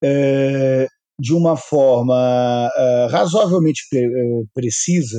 é, 0.00 0.86
de 1.18 1.34
uma 1.34 1.56
forma 1.56 2.70
é, 2.76 3.08
razoavelmente 3.10 3.82
pre, 3.90 4.04
é, 4.04 4.44
precisa 4.54 5.18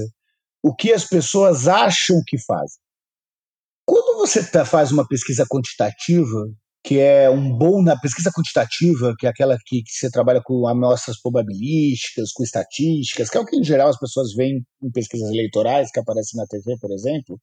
o 0.64 0.74
que 0.74 0.94
as 0.94 1.04
pessoas 1.04 1.68
acham 1.68 2.22
que 2.26 2.38
fazem. 2.40 2.80
Quando 3.86 4.20
você 4.20 4.42
tá, 4.42 4.64
faz 4.64 4.90
uma 4.90 5.06
pesquisa 5.06 5.46
quantitativa, 5.46 6.48
que 6.84 7.00
é 7.00 7.30
um 7.30 7.56
bom 7.56 7.84
na 7.84 8.00
pesquisa 8.00 8.32
quantitativa, 8.32 9.14
que 9.18 9.28
é 9.28 9.30
aquela 9.30 9.56
que, 9.66 9.84
que 9.84 9.92
você 9.92 10.10
trabalha 10.10 10.42
com 10.44 10.68
amostras 10.68 11.22
probabilísticas, 11.22 12.32
com 12.32 12.44
estatísticas, 12.44 13.30
que 13.30 13.38
é 13.38 13.40
o 13.40 13.46
que 13.46 13.56
em 13.56 13.64
geral 13.64 13.90
as 13.90 14.00
pessoas 14.00 14.34
veem 14.34 14.64
em 14.82 14.92
pesquisas 14.92 15.30
eleitorais 15.30 15.92
que 15.92 16.00
aparecem 16.00 16.40
na 16.40 16.48
TV, 16.48 16.76
por 16.80 16.92
exemplo, 16.92 17.40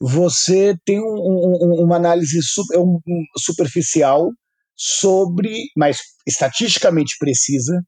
você 0.00 0.76
tem 0.84 1.00
um, 1.00 1.04
um, 1.04 1.84
uma 1.84 1.96
análise 1.96 2.42
super, 2.42 2.78
um, 2.78 3.00
superficial 3.38 4.28
sobre, 4.76 5.70
mas 5.76 5.98
estatisticamente 6.26 7.16
precisa, 7.18 7.80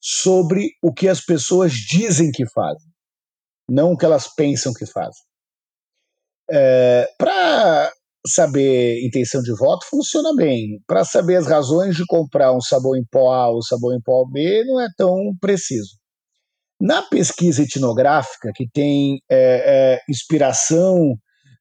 sobre 0.00 0.70
o 0.82 0.92
que 0.92 1.08
as 1.08 1.20
pessoas 1.20 1.72
dizem 1.72 2.30
que 2.32 2.44
fazem, 2.50 2.90
não 3.68 3.92
o 3.92 3.96
que 3.96 4.04
elas 4.04 4.34
pensam 4.34 4.72
que 4.72 4.86
fazem. 4.86 5.22
É, 6.50 7.08
Para 7.16 7.92
saber 8.26 9.04
intenção 9.04 9.42
de 9.42 9.52
voto 9.56 9.86
funciona 9.88 10.34
bem. 10.34 10.80
Para 10.86 11.04
saber 11.04 11.36
as 11.36 11.46
razões 11.46 11.96
de 11.96 12.04
comprar 12.06 12.54
um 12.54 12.60
sabão 12.60 12.96
em 12.96 13.04
pó 13.10 13.32
A 13.32 13.50
ou 13.50 13.62
sabão 13.62 13.92
em 13.92 14.00
pó 14.00 14.24
B 14.24 14.64
não 14.64 14.80
é 14.80 14.88
tão 14.96 15.16
preciso. 15.40 15.96
Na 16.80 17.02
pesquisa 17.02 17.62
etnográfica, 17.62 18.50
que 18.54 18.68
tem 18.72 19.20
é, 19.30 19.94
é, 19.94 20.00
inspiração 20.08 21.14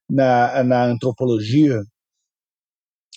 na, 0.10 0.63
na 0.63 0.86
antropologia, 0.86 1.80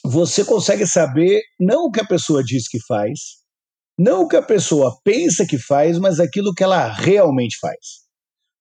você 0.05 0.45
consegue 0.45 0.87
saber 0.87 1.41
não 1.59 1.87
o 1.87 1.91
que 1.91 2.01
a 2.01 2.07
pessoa 2.07 2.45
diz 2.45 2.69
que 2.69 2.79
faz, 2.87 3.21
não 3.99 4.23
o 4.23 4.29
que 4.29 4.37
a 4.37 4.43
pessoa 4.43 4.95
pensa 5.03 5.47
que 5.47 5.57
faz, 5.59 5.99
mas 5.99 6.21
aquilo 6.21 6.53
que 6.53 6.63
ela 6.63 6.89
realmente 6.89 7.57
faz. 7.59 8.03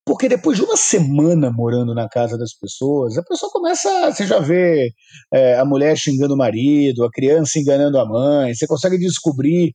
Porque 0.05 0.27
depois 0.27 0.57
de 0.57 0.63
uma 0.63 0.75
semana 0.75 1.49
morando 1.49 1.95
na 1.95 2.09
casa 2.09 2.37
das 2.37 2.53
pessoas, 2.53 3.17
a 3.17 3.23
pessoa 3.23 3.49
começa. 3.51 4.11
Você 4.11 4.27
já 4.27 4.37
vê 4.39 4.89
é, 5.33 5.55
a 5.55 5.63
mulher 5.63 5.95
xingando 5.97 6.33
o 6.33 6.37
marido, 6.37 7.05
a 7.05 7.11
criança 7.11 7.57
enganando 7.57 7.97
a 7.97 8.05
mãe, 8.05 8.53
você 8.53 8.67
consegue 8.67 8.97
descobrir 8.97 9.71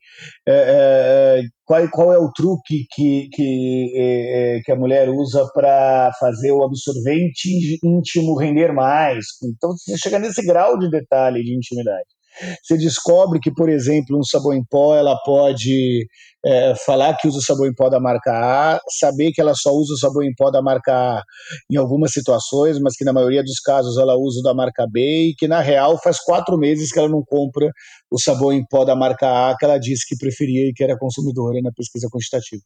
é, 0.46 1.40
é, 1.40 1.42
qual, 1.64 1.88
qual 1.90 2.12
é 2.12 2.18
o 2.18 2.30
truque 2.30 2.84
que, 2.90 3.28
que, 3.32 3.92
é, 3.96 4.58
é, 4.58 4.60
que 4.62 4.72
a 4.72 4.76
mulher 4.76 5.08
usa 5.08 5.46
para 5.54 6.10
fazer 6.20 6.52
o 6.52 6.62
absorvente 6.62 7.48
íntimo 7.82 8.36
render 8.38 8.72
mais. 8.72 9.24
Então 9.42 9.70
você 9.70 9.96
chega 9.96 10.18
nesse 10.18 10.44
grau 10.44 10.78
de 10.78 10.90
detalhe 10.90 11.42
de 11.42 11.56
intimidade. 11.56 12.17
Você 12.62 12.76
descobre 12.76 13.40
que, 13.40 13.52
por 13.52 13.68
exemplo, 13.68 14.18
um 14.18 14.22
sabão 14.22 14.52
em 14.52 14.64
pó, 14.64 14.96
ela 14.96 15.16
pode 15.24 16.06
é, 16.44 16.74
falar 16.86 17.16
que 17.16 17.26
usa 17.26 17.38
o 17.38 17.42
sabão 17.42 17.66
em 17.66 17.74
pó 17.74 17.88
da 17.88 18.00
marca 18.00 18.30
A, 18.32 18.80
saber 18.98 19.32
que 19.32 19.40
ela 19.40 19.54
só 19.54 19.70
usa 19.70 19.94
o 19.94 19.98
sabão 19.98 20.22
em 20.22 20.34
pó 20.34 20.50
da 20.50 20.62
marca 20.62 20.92
A 20.92 21.22
em 21.70 21.76
algumas 21.76 22.12
situações, 22.12 22.78
mas 22.80 22.94
que 22.94 23.04
na 23.04 23.12
maioria 23.12 23.42
dos 23.42 23.60
casos 23.60 23.98
ela 23.98 24.16
usa 24.16 24.40
o 24.40 24.42
da 24.42 24.54
marca 24.54 24.86
B 24.90 25.30
e 25.30 25.34
que 25.36 25.48
na 25.48 25.60
real 25.60 26.00
faz 26.02 26.18
quatro 26.20 26.56
meses 26.56 26.92
que 26.92 26.98
ela 26.98 27.08
não 27.08 27.22
compra 27.26 27.70
o 28.10 28.20
sabão 28.20 28.52
em 28.52 28.64
pó 28.66 28.84
da 28.84 28.94
marca 28.94 29.50
A 29.50 29.56
que 29.56 29.64
ela 29.64 29.78
disse 29.78 30.06
que 30.06 30.16
preferia 30.16 30.68
e 30.68 30.72
que 30.72 30.84
era 30.84 30.96
consumidora 30.96 31.60
na 31.62 31.70
pesquisa 31.72 32.08
quantitativa. 32.10 32.62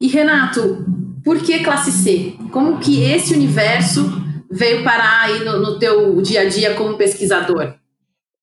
E 0.00 0.08
Renato, 0.08 0.84
por 1.24 1.42
que 1.42 1.64
classe 1.64 1.90
C? 1.90 2.34
Como 2.52 2.78
que 2.78 3.02
esse 3.02 3.32
universo 3.32 4.04
veio 4.50 4.84
parar 4.84 5.22
aí 5.22 5.42
no, 5.42 5.58
no 5.58 5.78
teu 5.78 6.20
dia 6.20 6.42
a 6.42 6.48
dia 6.48 6.74
como 6.74 6.98
pesquisador? 6.98 7.74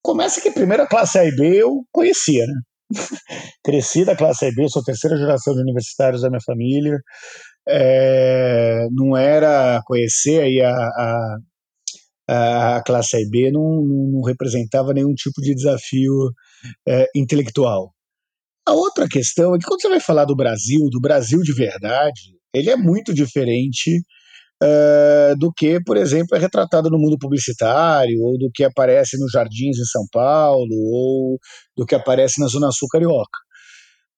Começa 0.04 0.42
que 0.42 0.52
primeiro 0.52 0.84
a 0.84 0.88
classe 0.88 1.18
A 1.18 1.26
e 1.26 1.34
B 1.34 1.64
eu 1.64 1.86
conhecia, 1.90 2.46
né? 2.46 2.54
Cresci 3.64 4.04
da 4.04 4.18
classe 4.18 4.44
A 4.46 4.50
e 4.50 4.54
B, 4.54 4.68
sou 4.68 4.84
terceira 4.84 5.16
geração 5.16 5.54
de 5.54 5.62
universitários 5.62 6.22
da 6.22 6.30
minha 6.30 6.42
família. 6.46 7.00
É, 7.66 8.86
não 8.92 9.16
era 9.16 9.82
conhecer 9.86 10.42
aí 10.42 10.62
a, 10.62 11.38
a, 12.28 12.76
a 12.78 12.84
classe 12.84 13.16
A 13.16 13.22
e 13.22 13.30
B, 13.30 13.50
não, 13.50 13.82
não, 13.82 14.22
representava 14.24 14.94
nenhum 14.94 15.14
tipo 15.14 15.42
de 15.42 15.56
desafio 15.56 16.14
é, 16.86 17.08
intelectual. 17.16 17.94
A 18.68 18.74
outra 18.74 19.08
questão 19.08 19.56
é 19.56 19.58
que 19.58 19.66
quando 19.66 19.82
você 19.82 19.90
vai 19.90 20.02
falar 20.02 20.26
do 20.26 20.36
Brasil, 20.36 20.82
do 20.90 21.00
Brasil 21.00 21.40
de 21.40 21.54
verdade, 21.54 22.36
ele 22.54 22.70
é 22.70 22.76
muito 22.76 23.14
diferente 23.14 24.02
uh, 24.64 25.36
do 25.38 25.52
que, 25.52 25.80
por 25.84 25.98
exemplo, 25.98 26.38
é 26.38 26.40
retratado 26.40 26.90
no 26.90 26.98
mundo 26.98 27.18
publicitário, 27.20 28.22
ou 28.22 28.38
do 28.38 28.50
que 28.54 28.64
aparece 28.64 29.20
nos 29.20 29.32
jardins 29.32 29.78
em 29.78 29.86
São 29.86 30.06
Paulo, 30.12 30.70
ou 30.72 31.38
do 31.76 31.86
que 31.86 31.96
aparece 31.96 32.40
na 32.40 32.48
Zona 32.48 32.72
Sul 32.72 32.88
Carioca. 32.90 33.44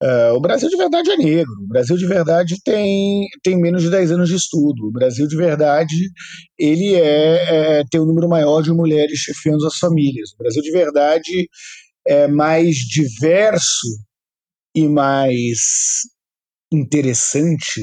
Uh, 0.02 0.36
o 0.36 0.40
Brasil 0.40 0.68
de 0.68 0.76
verdade 0.76 1.10
é 1.10 1.16
negro, 1.16 1.52
o 1.64 1.68
Brasil 1.68 1.96
de 1.96 2.06
verdade 2.06 2.56
tem, 2.62 3.26
tem 3.42 3.58
menos 3.58 3.82
de 3.82 3.90
10 3.90 4.12
anos 4.12 4.28
de 4.28 4.34
estudo, 4.34 4.88
o 4.88 4.92
Brasil 4.92 5.26
de 5.26 5.34
verdade 5.34 5.94
ele 6.58 6.94
é, 6.94 7.78
é 7.78 7.82
tem 7.90 7.98
um 7.98 8.04
número 8.04 8.28
maior 8.28 8.60
de 8.60 8.70
mulheres 8.72 9.18
chefiando 9.20 9.66
as 9.66 9.78
famílias, 9.78 10.32
o 10.34 10.36
Brasil 10.36 10.60
de 10.60 10.70
verdade 10.70 11.48
é 12.06 12.28
mais 12.28 12.74
diverso 12.76 13.88
e 14.74 14.86
mais 14.86 15.60
interessante 16.70 17.80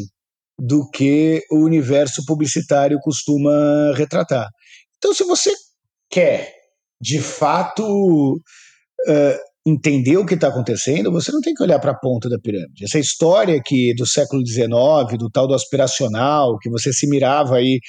do 0.59 0.89
que 0.89 1.41
o 1.51 1.63
universo 1.63 2.23
publicitário 2.25 2.99
costuma 3.01 3.93
retratar. 3.95 4.47
Então, 4.97 5.13
se 5.13 5.23
você 5.23 5.51
quer, 6.09 6.53
de 7.01 7.19
fato, 7.19 8.35
uh, 8.35 9.39
entender 9.65 10.17
o 10.17 10.25
que 10.25 10.33
está 10.33 10.49
acontecendo, 10.49 11.11
você 11.11 11.31
não 11.31 11.39
tem 11.39 11.53
que 11.53 11.63
olhar 11.63 11.79
para 11.79 11.91
a 11.91 11.97
ponta 11.97 12.27
da 12.27 12.37
pirâmide. 12.37 12.83
Essa 12.83 12.99
história 12.99 13.61
que 13.63 13.93
do 13.95 14.05
século 14.05 14.45
XIX, 14.45 15.17
do 15.17 15.29
tal 15.29 15.47
do 15.47 15.53
aspiracional, 15.53 16.57
que 16.59 16.69
você 16.69 16.91
se 16.91 17.07
mirava 17.07 17.55
aí 17.55 17.79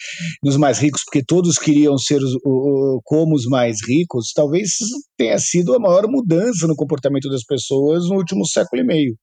nos 0.43 0.57
mais 0.57 0.79
ricos 0.79 1.03
porque 1.05 1.25
todos 1.25 1.59
queriam 1.59 1.99
ser 1.99 2.23
os, 2.23 2.35
o, 2.45 3.01
como 3.05 3.35
os 3.35 3.47
mais 3.47 3.79
ricos, 3.87 4.33
talvez 4.33 4.71
tenha 5.19 5.39
sido 5.39 5.75
a 5.75 5.81
maior 5.81 6.07
mudança 6.09 6.67
no 6.69 6.77
comportamento 6.77 7.29
das 7.29 7.43
pessoas 7.43 8.09
no 8.09 8.17
último 8.17 8.47
século 8.47 8.81
e 8.81 8.85
meio. 8.85 9.17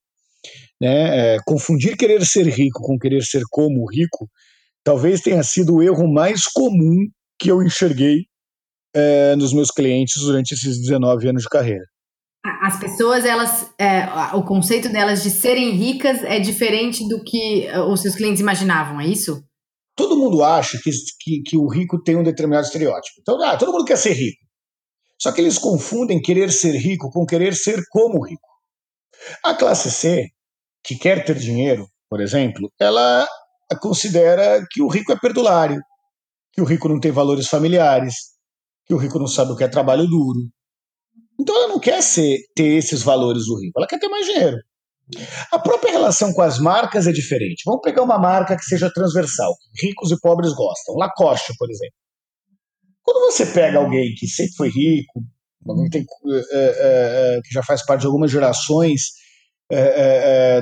Né? 0.82 1.36
É, 1.36 1.38
confundir 1.46 1.96
querer 1.96 2.26
ser 2.26 2.48
rico 2.48 2.82
com 2.82 2.98
querer 2.98 3.22
ser 3.24 3.44
como 3.50 3.86
rico 3.90 4.30
talvez 4.84 5.22
tenha 5.22 5.44
sido 5.44 5.76
o 5.76 5.84
erro 5.84 6.12
mais 6.12 6.44
comum 6.46 7.08
que 7.40 7.50
eu 7.52 7.62
enxerguei 7.62 8.26
é, 8.96 9.36
nos 9.36 9.54
meus 9.54 9.72
clientes 9.72 10.22
durante 10.22 10.54
esses 10.54 10.80
19 10.82 11.30
anos 11.30 11.44
de 11.44 11.50
carreira. 11.50 11.86
As 12.64 12.80
pessoas, 12.80 13.24
elas, 13.24 13.72
é, 13.80 14.06
o 14.34 14.44
conceito 14.44 14.90
delas 14.90 15.22
de 15.22 15.30
serem 15.30 15.72
ricas 15.72 16.24
é 16.24 16.40
diferente 16.40 17.08
do 17.08 17.24
que 17.24 17.68
é, 17.68 17.80
os 17.80 18.02
seus 18.02 18.16
clientes 18.16 18.42
imaginavam, 18.42 19.00
é 19.00 19.06
isso? 19.06 19.44
Todo 19.96 20.18
mundo 20.18 20.44
acha 20.44 20.80
que, 20.84 20.90
que, 21.20 21.42
que 21.44 21.58
o 21.58 21.68
rico 21.68 22.02
tem 22.02 22.16
um 22.16 22.24
determinado 22.24 22.66
estereótipo. 22.66 23.20
Então, 23.22 23.42
ah, 23.44 23.58
todo 23.58 23.72
mundo 23.72 23.86
quer 23.86 23.98
ser 23.98 24.14
rico. 24.14 24.40
Só 25.20 25.32
que 25.32 25.40
eles 25.40 25.60
confundem 25.60 26.20
querer 26.20 26.52
ser 26.52 26.76
rico 26.76 27.12
com 27.12 27.26
querer 27.26 27.54
ser 27.54 27.80
como 27.92 28.26
rico. 28.26 28.51
A 29.44 29.54
classe 29.54 29.92
C 29.92 30.28
que 30.84 30.96
quer 30.96 31.24
ter 31.26 31.38
dinheiro, 31.38 31.88
por 32.10 32.20
exemplo, 32.22 32.72
ela 32.80 33.28
considera 33.80 34.66
que 34.70 34.82
o 34.82 34.88
rico 34.88 35.12
é 35.12 35.20
perdulário, 35.20 35.80
que 36.54 36.62
o 36.62 36.66
rico 36.66 36.90
não 36.90 37.00
tem 37.00 37.12
valores 37.12 37.48
familiares, 37.48 38.16
que 38.86 38.94
o 38.94 38.98
rico 38.98 39.20
não 39.20 39.28
sabe 39.28 39.52
o 39.52 39.56
que 39.56 39.64
é 39.64 39.68
trabalho 39.68 40.08
duro. 40.08 40.40
Então 41.40 41.56
ela 41.56 41.68
não 41.68 41.80
quer 41.80 42.02
ser, 42.02 42.40
ter 42.56 42.78
esses 42.78 43.02
valores 43.02 43.46
do 43.46 43.60
rico, 43.60 43.80
ela 43.80 43.88
quer 43.88 44.00
ter 44.00 44.10
mais 44.10 44.26
dinheiro. 44.26 44.58
A 45.52 45.60
própria 45.60 45.92
relação 45.92 46.34
com 46.34 46.42
as 46.42 46.58
marcas 46.60 47.08
é 47.08 47.12
diferente. 47.12 47.64
Vamos 47.66 47.82
pegar 47.82 48.04
uma 48.04 48.18
marca 48.18 48.56
que 48.56 48.64
seja 48.64 48.92
transversal, 48.94 49.54
que 49.74 49.88
ricos 49.88 50.12
e 50.12 50.20
pobres 50.20 50.54
gostam. 50.54 50.96
Lacoste, 50.96 51.54
por 51.58 51.70
exemplo. 51.70 51.96
Quando 53.04 53.32
você 53.32 53.46
pega 53.46 53.80
alguém 53.80 54.14
que 54.16 54.28
sempre 54.28 54.54
foi 54.56 54.70
rico, 54.70 55.22
que, 55.66 55.90
tem, 55.90 56.06
é, 56.52 57.38
é, 57.38 57.40
que 57.44 57.54
já 57.54 57.64
faz 57.64 57.86
parte 57.86 58.02
de 58.02 58.08
algumas 58.08 58.32
gerações 58.32 59.02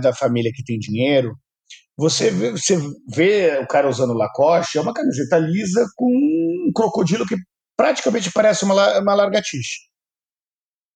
da 0.03 0.13
família 0.13 0.51
que 0.53 0.63
tem 0.63 0.77
dinheiro, 0.77 1.33
você 1.97 2.31
vê, 2.31 2.51
você 2.51 2.77
vê 3.13 3.57
o 3.57 3.67
cara 3.67 3.89
usando 3.89 4.13
Lacoste, 4.13 4.77
é 4.77 4.81
uma 4.81 4.93
camiseta 4.93 5.37
lisa 5.37 5.85
com 5.97 6.05
um 6.05 6.71
crocodilo 6.73 7.25
que 7.25 7.35
praticamente 7.75 8.31
parece 8.31 8.63
uma, 8.63 8.99
uma 8.99 9.15
largatixa. 9.15 9.75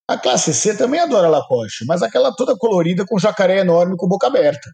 A 0.08 0.18
classe 0.18 0.54
C 0.54 0.78
também 0.78 1.02
adora 1.02 1.28
Lacoste, 1.28 1.86
mas 1.86 2.02
aquela 2.02 2.34
toda 2.34 2.58
colorida 2.58 3.04
com 3.06 3.20
jacaré 3.20 3.60
enorme 3.60 3.98
com 3.98 4.08
boca 4.08 4.28
aberta. 4.28 4.70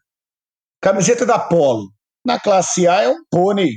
Camiseta 0.81 1.25
da 1.25 1.39
Polo. 1.39 1.89
Na 2.25 2.39
classe 2.39 2.87
A 2.87 3.01
é 3.01 3.09
um 3.09 3.23
pônei. 3.31 3.71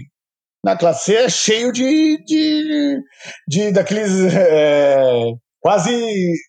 Na 0.65 0.77
classe 0.77 1.07
C 1.07 1.15
é 1.17 1.29
cheio 1.29 1.73
de, 1.73 2.23
de, 2.25 3.01
de 3.49 3.73
daqueles 3.73 4.13
é, 4.33 5.25
quase 5.61 5.91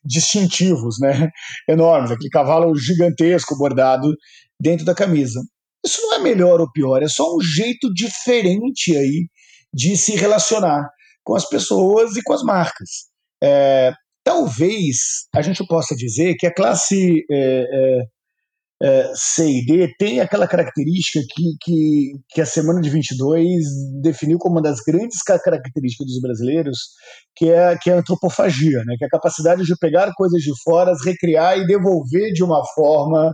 distintivos, 0.05 0.97
né? 0.99 1.29
Enormes, 1.67 2.11
aquele 2.11 2.29
cavalo 2.29 2.75
gigantesco 2.75 3.57
bordado 3.57 4.13
dentro 4.59 4.85
da 4.85 4.93
camisa. 4.93 5.39
Isso 5.85 6.01
não 6.01 6.15
é 6.15 6.19
melhor 6.19 6.61
ou 6.61 6.71
pior, 6.71 7.01
é 7.03 7.07
só 7.07 7.35
um 7.35 7.41
jeito 7.41 7.91
diferente 7.93 8.95
aí 8.95 9.27
de 9.73 9.97
se 9.97 10.15
relacionar 10.15 10.87
com 11.23 11.35
as 11.35 11.47
pessoas 11.47 12.15
e 12.15 12.21
com 12.23 12.33
as 12.33 12.43
marcas. 12.43 12.89
É, 13.43 13.91
talvez 14.23 15.27
a 15.35 15.41
gente 15.41 15.65
possa 15.67 15.95
dizer 15.95 16.35
que 16.35 16.47
a 16.47 16.53
classe 16.53 17.25
é, 17.29 17.61
é, 17.61 18.03
é, 18.81 19.11
C 19.15 19.47
e 19.47 19.65
D 19.65 19.93
tem 19.97 20.19
aquela 20.19 20.47
característica 20.47 21.19
que, 21.33 21.43
que, 21.61 22.11
que 22.29 22.41
a 22.41 22.45
semana 22.45 22.81
de 22.81 22.89
22 22.89 23.63
definiu 24.01 24.37
como 24.37 24.55
uma 24.55 24.61
das 24.61 24.79
grandes 24.85 25.21
características 25.21 26.07
dos 26.07 26.21
brasileiros, 26.21 26.79
que 27.35 27.49
é, 27.49 27.77
que 27.77 27.89
é 27.89 27.93
a 27.93 27.97
antropofagia, 27.97 28.83
né? 28.85 28.95
que 28.97 29.05
é 29.05 29.07
a 29.07 29.11
capacidade 29.11 29.63
de 29.63 29.75
pegar 29.79 30.11
coisas 30.15 30.41
de 30.41 30.51
fora, 30.63 30.93
recriar 31.05 31.57
e 31.57 31.65
devolver 31.65 32.33
de 32.33 32.43
uma 32.43 32.61
forma 32.75 33.33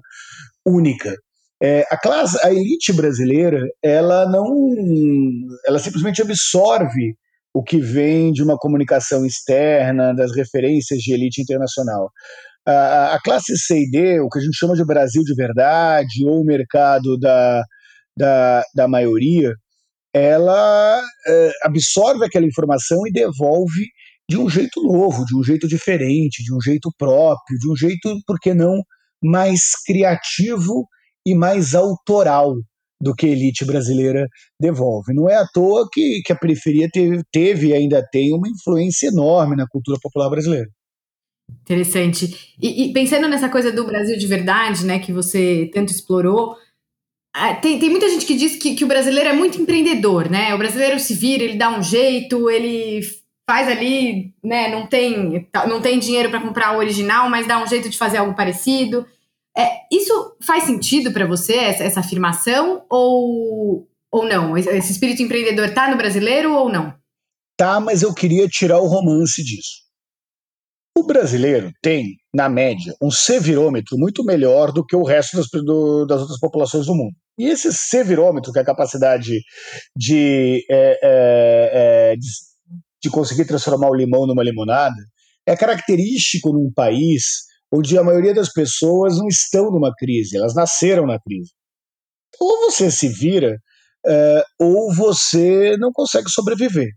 única. 0.65 1.15
É, 1.61 1.85
a 1.91 1.97
classe, 1.97 2.37
a 2.45 2.51
elite 2.51 2.93
brasileira, 2.93 3.61
ela 3.83 4.29
não, 4.29 4.45
ela 5.67 5.79
simplesmente 5.79 6.21
absorve 6.21 7.15
o 7.53 7.63
que 7.63 7.79
vem 7.79 8.31
de 8.31 8.43
uma 8.43 8.57
comunicação 8.57 9.25
externa, 9.25 10.13
das 10.13 10.33
referências 10.35 10.99
de 10.99 11.13
elite 11.13 11.41
internacional. 11.41 12.11
A, 12.67 13.17
classe 13.23 13.57
C 13.57 13.83
e 13.83 13.89
D, 13.89 14.19
o 14.19 14.29
que 14.29 14.39
a 14.39 14.41
gente 14.41 14.57
chama 14.57 14.75
de 14.75 14.85
Brasil 14.85 15.23
de 15.23 15.33
verdade, 15.33 16.25
ou 16.25 16.41
o 16.41 16.45
mercado 16.45 17.17
da, 17.17 17.63
da, 18.17 18.63
da 18.75 18.87
maioria, 18.87 19.53
ela 20.13 21.01
é, 21.27 21.51
absorve 21.63 22.25
aquela 22.25 22.45
informação 22.45 22.97
e 23.07 23.11
devolve 23.11 23.85
de 24.29 24.37
um 24.37 24.49
jeito 24.49 24.81
novo, 24.83 25.25
de 25.25 25.35
um 25.35 25.43
jeito 25.43 25.67
diferente, 25.67 26.43
de 26.43 26.53
um 26.53 26.61
jeito 26.61 26.89
próprio, 26.97 27.57
de 27.59 27.71
um 27.71 27.75
jeito, 27.75 28.15
por 28.27 28.39
que 28.39 28.53
não, 28.53 28.81
mais 29.23 29.71
criativo 29.85 30.87
e 31.25 31.33
mais 31.33 31.73
autoral 31.73 32.53
do 33.01 33.15
que 33.15 33.25
a 33.25 33.29
elite 33.29 33.65
brasileira 33.65 34.27
devolve. 34.59 35.13
Não 35.13 35.29
é 35.29 35.35
à 35.35 35.45
toa 35.47 35.87
que, 35.91 36.21
que 36.23 36.33
a 36.33 36.35
periferia 36.35 36.87
teve, 36.91 37.21
teve 37.31 37.67
e 37.67 37.73
ainda 37.73 38.05
tem 38.11 38.33
uma 38.33 38.47
influência 38.47 39.07
enorme 39.07 39.55
na 39.55 39.65
cultura 39.67 39.97
popular 40.01 40.29
brasileira. 40.29 40.67
Interessante. 41.61 42.53
E, 42.61 42.85
e, 42.85 42.93
pensando 42.93 43.27
nessa 43.27 43.49
coisa 43.49 43.71
do 43.71 43.85
Brasil 43.85 44.17
de 44.17 44.27
verdade, 44.27 44.85
né, 44.85 44.99
que 44.99 45.13
você 45.13 45.69
tanto 45.73 45.91
explorou, 45.91 46.55
tem, 47.61 47.79
tem 47.79 47.89
muita 47.89 48.09
gente 48.09 48.25
que 48.25 48.35
diz 48.35 48.55
que, 48.55 48.75
que 48.75 48.83
o 48.83 48.87
brasileiro 48.87 49.29
é 49.29 49.33
muito 49.33 49.61
empreendedor, 49.61 50.29
né? 50.29 50.53
O 50.53 50.57
brasileiro 50.57 50.99
se 50.99 51.13
vira, 51.13 51.43
ele 51.43 51.57
dá 51.57 51.69
um 51.69 51.81
jeito, 51.81 52.49
ele 52.49 53.01
faz 53.47 53.67
ali, 53.67 54.33
né? 54.43 54.67
Não 54.69 54.87
tem, 54.87 55.47
não 55.67 55.81
tem 55.81 55.99
dinheiro 55.99 56.29
para 56.29 56.41
comprar 56.41 56.75
o 56.75 56.79
original, 56.79 57.29
mas 57.29 57.47
dá 57.47 57.61
um 57.61 57.67
jeito 57.67 57.89
de 57.89 57.97
fazer 57.97 58.17
algo 58.17 58.35
parecido. 58.35 59.05
É, 59.57 59.81
isso 59.91 60.37
faz 60.41 60.63
sentido 60.63 61.11
para 61.11 61.27
você, 61.27 61.55
essa, 61.55 61.83
essa 61.83 61.99
afirmação, 61.99 62.83
ou, 62.89 63.87
ou 64.11 64.25
não? 64.25 64.57
Esse 64.57 64.91
espírito 64.91 65.21
empreendedor 65.21 65.69
está 65.69 65.89
no 65.89 65.97
brasileiro 65.97 66.53
ou 66.53 66.69
não? 66.69 66.93
Tá, 67.57 67.79
mas 67.79 68.01
eu 68.01 68.13
queria 68.13 68.47
tirar 68.47 68.79
o 68.79 68.87
romance 68.87 69.43
disso. 69.43 69.88
O 70.97 71.03
brasileiro 71.03 71.71
tem, 71.81 72.17
na 72.33 72.49
média, 72.49 72.93
um 73.01 73.11
sevirômetro 73.11 73.97
muito 73.97 74.23
melhor 74.23 74.71
do 74.71 74.85
que 74.85 74.95
o 74.95 75.03
resto 75.03 75.37
das, 75.37 75.47
do, 75.63 76.05
das 76.05 76.21
outras 76.21 76.39
populações 76.39 76.85
do 76.85 76.95
mundo. 76.95 77.15
E 77.37 77.47
esse 77.47 77.71
sevirômetro, 77.71 78.51
que 78.51 78.59
é 78.59 78.61
a 78.61 78.65
capacidade 78.65 79.39
de, 79.95 80.65
é, 80.69 80.99
é, 81.01 82.11
é, 82.11 82.15
de, 82.17 82.27
de 83.01 83.09
conseguir 83.09 83.45
transformar 83.45 83.89
o 83.89 83.95
limão 83.95 84.27
numa 84.27 84.43
limonada, 84.43 85.01
é 85.47 85.55
característico 85.55 86.51
num 86.51 86.71
país 86.73 87.47
onde 87.71 87.97
a 87.97 88.03
maioria 88.03 88.33
das 88.33 88.51
pessoas 88.51 89.17
não 89.17 89.27
estão 89.27 89.71
numa 89.71 89.93
crise, 89.95 90.37
elas 90.37 90.53
nasceram 90.53 91.05
na 91.05 91.19
crise. 91.19 91.51
Ou 92.39 92.69
você 92.69 92.91
se 92.91 93.07
vira, 93.07 93.57
é, 94.05 94.43
ou 94.59 94.93
você 94.93 95.77
não 95.77 95.91
consegue 95.93 96.29
sobreviver. 96.29 96.89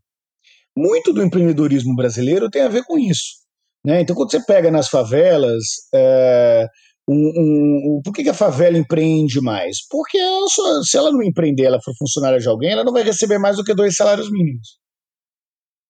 Muito 0.77 1.13
do 1.13 1.23
empreendedorismo 1.23 1.95
brasileiro 1.95 2.51
tem 2.51 2.63
a 2.63 2.69
ver 2.69 2.85
com 2.85 2.99
isso. 2.99 3.42
Né? 3.85 4.01
Então, 4.01 4.15
quando 4.15 4.31
você 4.31 4.45
pega 4.45 4.71
nas 4.71 4.89
favelas, 4.89 5.65
é, 5.95 6.67
um, 7.09 7.15
um, 7.15 7.97
um, 7.97 8.03
por 8.05 8.13
que, 8.13 8.23
que, 8.23 8.31
a 8.31 8.35
favela 8.35 8.79
empreende 8.79 9.41
mais? 9.41 9.79
Porque 9.89 10.17
ela 10.17 10.49
só, 10.49 10.83
se 10.83 10.97
ela 10.97 11.11
não 11.11 11.23
empreender, 11.23 11.65
ela 11.65 11.83
for 11.83 11.95
funcionária 11.99 12.39
de 12.39 12.49
alguém, 12.49 12.71
ela 12.71 12.85
não 12.85 12.93
vai 12.93 13.03
receber 13.03 13.39
mais 13.39 13.57
do 13.57 13.65
que 13.65 13.75
dois 13.75 13.97
salários 13.97 14.31
mínimos. 14.31 14.79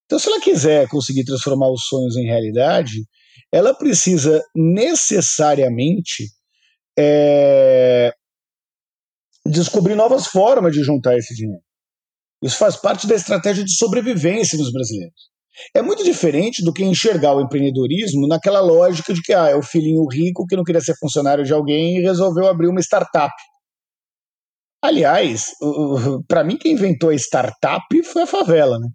Então, 0.06 0.18
se 0.18 0.28
ela 0.28 0.40
quiser 0.40 0.88
conseguir 0.88 1.24
transformar 1.24 1.70
os 1.70 1.86
sonhos 1.86 2.16
em 2.16 2.24
realidade, 2.24 3.04
ela 3.52 3.74
precisa 3.74 4.42
necessariamente 4.54 6.24
é, 6.98 8.12
descobrir 9.46 9.94
novas 9.94 10.26
formas 10.26 10.72
de 10.72 10.82
juntar 10.82 11.16
esse 11.16 11.34
dinheiro. 11.34 11.62
Isso 12.42 12.56
faz 12.56 12.76
parte 12.76 13.06
da 13.06 13.14
estratégia 13.14 13.64
de 13.64 13.74
sobrevivência 13.74 14.58
dos 14.58 14.72
brasileiros. 14.72 15.31
É 15.74 15.82
muito 15.82 16.02
diferente 16.02 16.64
do 16.64 16.72
que 16.72 16.84
enxergar 16.84 17.34
o 17.34 17.40
empreendedorismo 17.40 18.26
naquela 18.26 18.60
lógica 18.60 19.12
de 19.12 19.20
que 19.20 19.32
ah, 19.32 19.48
é 19.48 19.54
o 19.54 19.62
filhinho 19.62 20.06
rico 20.06 20.46
que 20.46 20.56
não 20.56 20.64
queria 20.64 20.80
ser 20.80 20.94
funcionário 20.98 21.44
de 21.44 21.52
alguém 21.52 21.98
e 21.98 22.02
resolveu 22.02 22.46
abrir 22.46 22.68
uma 22.68 22.80
startup. 22.80 23.32
Aliás, 24.82 25.46
para 26.26 26.42
mim, 26.42 26.56
quem 26.56 26.72
inventou 26.72 27.10
a 27.10 27.14
startup 27.14 28.02
foi 28.04 28.22
a 28.22 28.26
favela. 28.26 28.78
Né? 28.78 28.88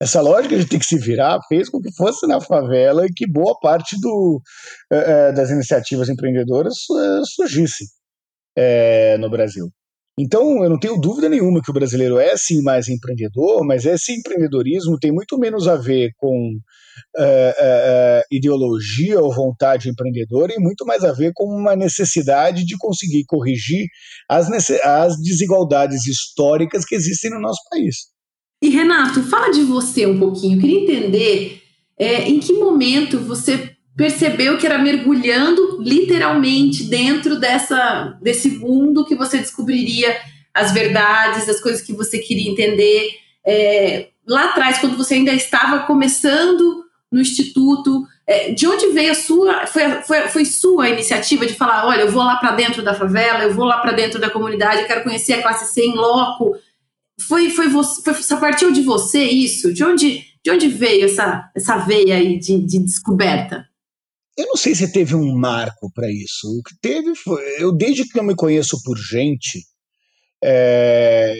Essa 0.00 0.22
lógica 0.22 0.56
de 0.56 0.66
ter 0.66 0.78
que 0.78 0.86
se 0.86 0.98
virar 0.98 1.38
fez 1.46 1.68
com 1.68 1.80
que 1.80 1.92
fosse 1.94 2.26
na 2.26 2.40
favela 2.40 3.04
e 3.04 3.12
que 3.12 3.30
boa 3.30 3.58
parte 3.60 4.00
do, 4.00 4.40
é, 4.90 5.32
das 5.32 5.50
iniciativas 5.50 6.08
empreendedoras 6.08 6.74
é, 6.90 7.20
surgisse 7.24 7.84
no 9.18 9.30
Brasil. 9.30 9.70
Então, 10.18 10.62
eu 10.62 10.68
não 10.68 10.78
tenho 10.78 11.00
dúvida 11.00 11.28
nenhuma 11.28 11.62
que 11.62 11.70
o 11.70 11.74
brasileiro 11.74 12.18
é 12.18 12.36
sim 12.36 12.62
mais 12.62 12.88
empreendedor, 12.88 13.64
mas 13.64 13.86
esse 13.86 14.12
empreendedorismo 14.12 14.98
tem 14.98 15.10
muito 15.10 15.38
menos 15.38 15.66
a 15.66 15.76
ver 15.76 16.10
com 16.18 16.52
uh, 17.16 17.22
uh, 17.22 18.22
ideologia 18.30 19.20
ou 19.20 19.34
vontade 19.34 19.88
empreendedora 19.88 20.52
e 20.54 20.60
muito 20.60 20.84
mais 20.84 21.04
a 21.04 21.12
ver 21.12 21.32
com 21.34 21.44
uma 21.44 21.74
necessidade 21.74 22.64
de 22.64 22.76
conseguir 22.76 23.24
corrigir 23.26 23.86
as, 24.28 24.48
as 24.84 25.16
desigualdades 25.22 26.06
históricas 26.06 26.84
que 26.84 26.94
existem 26.94 27.30
no 27.30 27.40
nosso 27.40 27.60
país. 27.70 28.10
E 28.62 28.68
Renato, 28.68 29.22
fala 29.22 29.50
de 29.50 29.62
você 29.62 30.06
um 30.06 30.18
pouquinho. 30.18 30.58
Eu 30.58 30.60
queria 30.60 30.80
entender 30.82 31.62
é, 31.98 32.28
em 32.28 32.38
que 32.38 32.52
momento 32.52 33.18
você 33.20 33.69
percebeu 34.00 34.56
que 34.56 34.64
era 34.64 34.78
mergulhando 34.78 35.76
literalmente 35.78 36.84
dentro 36.84 37.38
dessa, 37.38 38.16
desse 38.22 38.48
mundo 38.48 39.04
que 39.04 39.14
você 39.14 39.36
descobriria 39.36 40.16
as 40.54 40.72
verdades, 40.72 41.46
as 41.46 41.60
coisas 41.60 41.82
que 41.82 41.92
você 41.92 42.18
queria 42.18 42.50
entender. 42.50 43.10
É, 43.46 44.08
lá 44.26 44.46
atrás, 44.46 44.78
quando 44.78 44.96
você 44.96 45.16
ainda 45.16 45.34
estava 45.34 45.80
começando 45.80 46.82
no 47.12 47.20
instituto, 47.20 48.06
é, 48.26 48.52
de 48.54 48.66
onde 48.66 48.86
veio 48.86 49.12
a 49.12 49.14
sua, 49.14 49.66
foi, 49.66 49.90
foi, 50.00 50.28
foi 50.28 50.44
sua 50.46 50.88
iniciativa 50.88 51.44
de 51.44 51.52
falar, 51.52 51.86
olha, 51.86 52.00
eu 52.00 52.10
vou 52.10 52.22
lá 52.22 52.36
para 52.36 52.52
dentro 52.52 52.82
da 52.82 52.94
favela, 52.94 53.44
eu 53.44 53.52
vou 53.52 53.66
lá 53.66 53.80
para 53.80 53.92
dentro 53.92 54.18
da 54.18 54.30
comunidade, 54.30 54.80
eu 54.80 54.86
quero 54.86 55.02
conhecer 55.02 55.34
a 55.34 55.42
classe 55.42 55.74
C 55.74 55.84
em 55.84 55.94
loco. 55.94 56.56
Foi, 57.28 57.50
foi, 57.50 57.68
você, 57.68 58.14
foi, 58.14 58.36
partiu 58.38 58.72
de 58.72 58.80
você 58.80 59.22
isso? 59.24 59.74
De 59.74 59.84
onde, 59.84 60.24
de 60.42 60.50
onde 60.50 60.68
veio 60.68 61.04
essa, 61.04 61.50
essa 61.54 61.76
veia 61.76 62.16
aí 62.16 62.38
de, 62.38 62.64
de 62.64 62.78
descoberta? 62.78 63.68
Eu 64.40 64.46
não 64.46 64.56
sei 64.56 64.74
se 64.74 64.90
teve 64.90 65.14
um 65.14 65.36
marco 65.36 65.92
para 65.92 66.10
isso. 66.10 66.46
O 66.58 66.62
que 66.62 66.74
teve 66.80 67.14
foi. 67.14 67.42
Eu, 67.62 67.76
desde 67.76 68.08
que 68.08 68.18
eu 68.18 68.24
me 68.24 68.34
conheço 68.34 68.82
por 68.82 68.96
gente, 68.96 69.66
é, 70.42 71.34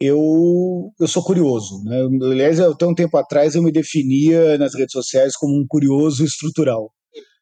eu, 0.00 0.90
eu 0.98 1.06
sou 1.06 1.22
curioso. 1.22 1.84
Né? 1.84 1.96
Aliás, 2.22 2.58
até 2.60 2.86
um 2.86 2.94
tempo 2.94 3.14
atrás 3.18 3.54
eu 3.54 3.62
me 3.62 3.70
definia 3.70 4.56
nas 4.56 4.74
redes 4.74 4.92
sociais 4.92 5.36
como 5.36 5.54
um 5.54 5.66
curioso 5.68 6.24
estrutural. 6.24 6.90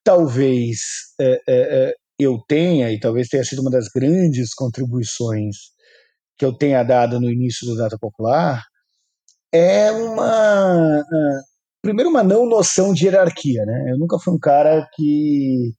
Talvez 0.03 0.79
é, 1.21 1.39
é, 1.49 1.95
eu 2.19 2.37
tenha, 2.49 2.91
e 2.91 2.99
talvez 2.99 3.29
tenha 3.29 3.45
sido 3.45 3.61
uma 3.61 3.71
das 3.71 3.87
grandes 3.89 4.53
contribuições 4.53 5.57
que 6.37 6.45
eu 6.45 6.53
tenha 6.53 6.83
dado 6.83 7.21
no 7.21 7.31
início 7.31 7.67
do 7.69 7.77
Data 7.77 7.97
Popular, 8.01 8.65
é 9.53 9.93
uma 9.93 11.05
primeiro, 11.87 12.11
uma 12.11 12.25
não 12.25 12.47
noção 12.47 12.93
de 12.93 13.05
hierarquia, 13.07 13.65
né? 13.65 13.93
Eu 13.93 13.99
nunca 13.99 14.19
fui 14.19 14.35
um 14.35 14.39
cara 14.39 14.89
que, 14.95 15.73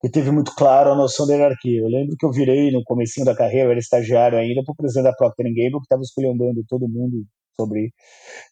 que 0.00 0.08
teve 0.08 0.30
muito 0.30 0.54
claro 0.54 0.92
a 0.92 0.96
noção 0.96 1.26
de 1.26 1.32
hierarquia. 1.32 1.80
Eu 1.80 1.88
lembro 1.88 2.14
que 2.16 2.24
eu 2.24 2.30
virei 2.30 2.70
no 2.70 2.80
comecinho 2.84 3.26
da 3.26 3.34
carreira, 3.34 3.66
eu 3.66 3.70
era 3.72 3.80
estagiário 3.80 4.38
ainda, 4.38 4.62
para 4.64 4.72
o 4.72 4.76
presidente 4.76 5.04
da 5.04 5.12
Procter 5.12 5.46
Gamble, 5.46 5.80
que 5.80 5.86
estava 5.86 6.02
escolhendo 6.02 6.64
todo 6.68 6.88
mundo 6.88 7.24
sobre, 7.60 7.92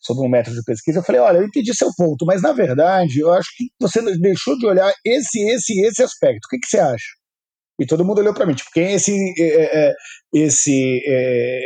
sobre 0.00 0.26
um 0.26 0.28
método 0.28 0.56
de 0.56 0.64
pesquisa. 0.64 0.98
Eu 0.98 1.04
falei, 1.04 1.20
olha, 1.20 1.38
eu 1.38 1.44
entendi 1.44 1.72
seu 1.76 1.90
ponto, 1.96 2.26
mas 2.26 2.42
na 2.42 2.52
verdade, 2.52 3.20
eu 3.20 3.32
acho 3.32 3.48
que 3.56 3.66
você 3.80 4.02
deixou 4.18 4.58
de 4.58 4.66
olhar 4.66 4.92
esse, 5.04 5.38
esse 5.50 5.80
esse 5.82 6.02
aspecto. 6.02 6.46
O 6.46 6.48
que, 6.48 6.58
que 6.58 6.66
você 6.66 6.80
acha? 6.80 7.06
E 7.80 7.86
todo 7.86 8.04
mundo 8.04 8.18
olhou 8.18 8.34
para 8.34 8.46
mim, 8.46 8.54
tipo, 8.54 8.70
quem 8.72 8.84
é 8.84 8.92
esse, 8.94 9.12
é, 9.38 9.90
é, 9.90 9.94
esse, 10.34 11.02
é, 11.06 11.60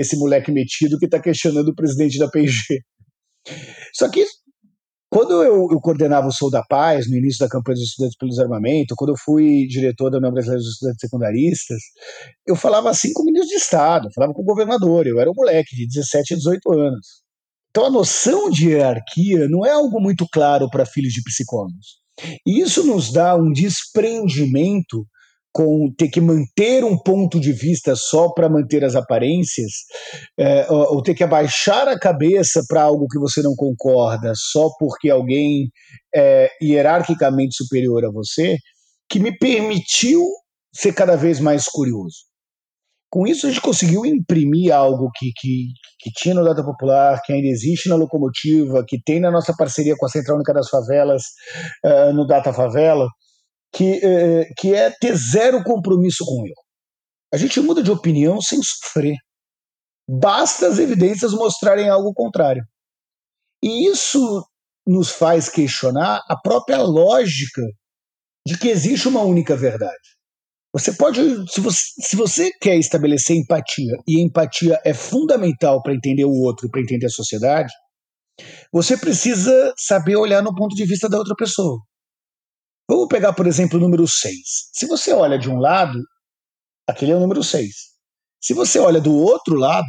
esse 0.00 0.16
moleque 0.18 0.50
metido 0.50 0.98
que 0.98 1.04
está 1.04 1.20
questionando 1.20 1.68
o 1.68 1.76
presidente 1.76 2.18
da 2.18 2.28
P&G? 2.28 2.80
Só 3.94 4.10
que 4.10 4.24
quando 5.10 5.42
eu, 5.42 5.68
eu, 5.72 5.80
coordenava 5.80 6.28
o 6.28 6.32
Sou 6.32 6.48
da 6.48 6.62
Paz, 6.62 7.10
no 7.10 7.16
início 7.16 7.40
da 7.40 7.48
campanha 7.48 7.74
dos 7.74 7.88
estudantes 7.88 8.16
pelo 8.16 8.30
desarmamento, 8.30 8.94
quando 8.96 9.10
eu 9.10 9.16
fui 9.18 9.66
diretor 9.66 10.08
da 10.08 10.18
União 10.18 10.32
Brasileira 10.32 10.62
dos 10.62 10.74
Estudantes 10.74 11.00
Secundaristas, 11.00 11.82
eu 12.46 12.54
falava 12.54 12.88
assim 12.88 13.12
com 13.12 13.22
o 13.22 13.26
ministro 13.26 13.48
de 13.48 13.56
Estado, 13.56 14.08
falava 14.14 14.32
com 14.32 14.42
o 14.42 14.44
governador, 14.44 15.08
eu 15.08 15.18
era 15.18 15.28
um 15.28 15.34
moleque 15.34 15.74
de 15.74 15.88
17 15.88 16.34
a 16.34 16.36
18 16.36 16.72
anos. 16.72 17.06
Então 17.70 17.86
a 17.86 17.90
noção 17.90 18.50
de 18.50 18.68
hierarquia 18.68 19.48
não 19.48 19.66
é 19.66 19.72
algo 19.72 20.00
muito 20.00 20.26
claro 20.32 20.70
para 20.70 20.86
filhos 20.86 21.12
de 21.12 21.22
psicólogos. 21.24 21.98
E 22.46 22.60
isso 22.60 22.84
nos 22.86 23.12
dá 23.12 23.34
um 23.34 23.50
desprendimento 23.50 25.04
com 25.52 25.92
ter 25.96 26.08
que 26.08 26.20
manter 26.20 26.84
um 26.84 26.96
ponto 26.96 27.40
de 27.40 27.52
vista 27.52 27.94
só 27.96 28.32
para 28.32 28.48
manter 28.48 28.84
as 28.84 28.94
aparências, 28.94 29.72
é, 30.38 30.70
ou, 30.70 30.96
ou, 30.96 31.02
ter 31.02 31.14
que 31.14 31.24
abaixar 31.24 31.88
a 31.88 31.98
cabeça 31.98 32.62
para 32.68 32.82
algo 32.82 33.06
que 33.08 33.18
você 33.18 33.42
não 33.42 33.54
concorda 33.56 34.32
só 34.34 34.68
porque 34.78 35.10
alguém 35.10 35.68
é 36.14 36.50
hierarquicamente 36.62 37.56
superior 37.56 38.04
a 38.04 38.12
você, 38.12 38.56
que 39.08 39.18
me 39.18 39.36
permitiu 39.36 40.22
ser 40.72 40.92
cada 40.92 41.16
vez 41.16 41.40
mais 41.40 41.64
curioso. 41.64 42.30
Com 43.12 43.26
isso, 43.26 43.44
a 43.44 43.50
gente 43.50 43.60
conseguiu 43.60 44.06
imprimir 44.06 44.72
algo 44.72 45.10
que, 45.12 45.32
que, 45.36 45.66
que 45.98 46.10
tinha 46.12 46.32
no 46.32 46.44
Data 46.44 46.62
Popular, 46.62 47.20
que 47.24 47.32
ainda 47.32 47.48
existe 47.48 47.88
na 47.88 47.96
Locomotiva, 47.96 48.84
que 48.86 49.02
tem 49.02 49.18
na 49.18 49.32
nossa 49.32 49.52
parceria 49.52 49.96
com 49.98 50.06
a 50.06 50.08
Central 50.08 50.36
Única 50.36 50.54
das 50.54 50.68
Favelas, 50.68 51.24
uh, 51.84 52.12
no 52.14 52.24
Data 52.24 52.52
Favela, 52.52 53.08
que, 53.72 54.00
é, 54.04 54.44
que 54.56 54.74
é 54.74 54.90
ter 54.90 55.16
zero 55.16 55.62
compromisso 55.62 56.24
com 56.24 56.46
erro. 56.46 56.62
A 57.32 57.36
gente 57.36 57.60
muda 57.60 57.82
de 57.82 57.90
opinião 57.90 58.40
sem 58.40 58.60
sofrer. 58.62 59.16
Basta 60.08 60.66
as 60.66 60.78
evidências 60.78 61.32
mostrarem 61.32 61.88
algo 61.88 62.12
contrário. 62.12 62.62
E 63.62 63.88
isso 63.88 64.44
nos 64.86 65.10
faz 65.10 65.48
questionar 65.48 66.20
a 66.28 66.36
própria 66.36 66.82
lógica 66.82 67.62
de 68.46 68.58
que 68.58 68.68
existe 68.68 69.06
uma 69.06 69.22
única 69.22 69.54
verdade. 69.54 69.96
Você 70.72 70.92
pode, 70.92 71.20
se 71.50 71.60
você, 71.60 71.80
se 72.00 72.16
você 72.16 72.50
quer 72.60 72.76
estabelecer 72.76 73.36
empatia, 73.36 73.92
e 74.06 74.20
empatia 74.20 74.80
é 74.84 74.94
fundamental 74.94 75.82
para 75.82 75.94
entender 75.94 76.24
o 76.24 76.32
outro 76.32 76.66
e 76.66 76.70
para 76.70 76.80
entender 76.80 77.06
a 77.06 77.10
sociedade, 77.10 77.72
você 78.72 78.96
precisa 78.96 79.74
saber 79.76 80.16
olhar 80.16 80.42
no 80.42 80.54
ponto 80.54 80.74
de 80.74 80.86
vista 80.86 81.08
da 81.08 81.18
outra 81.18 81.34
pessoa. 81.36 81.78
Vamos 82.90 83.06
pegar, 83.06 83.32
por 83.32 83.46
exemplo, 83.46 83.78
o 83.78 83.80
número 83.80 84.04
6. 84.08 84.34
Se 84.72 84.84
você 84.84 85.12
olha 85.12 85.38
de 85.38 85.48
um 85.48 85.60
lado, 85.60 85.96
aquele 86.88 87.12
é 87.12 87.14
o 87.14 87.20
número 87.20 87.40
6. 87.40 87.72
Se 88.42 88.52
você 88.52 88.80
olha 88.80 89.00
do 89.00 89.14
outro 89.14 89.54
lado, 89.54 89.86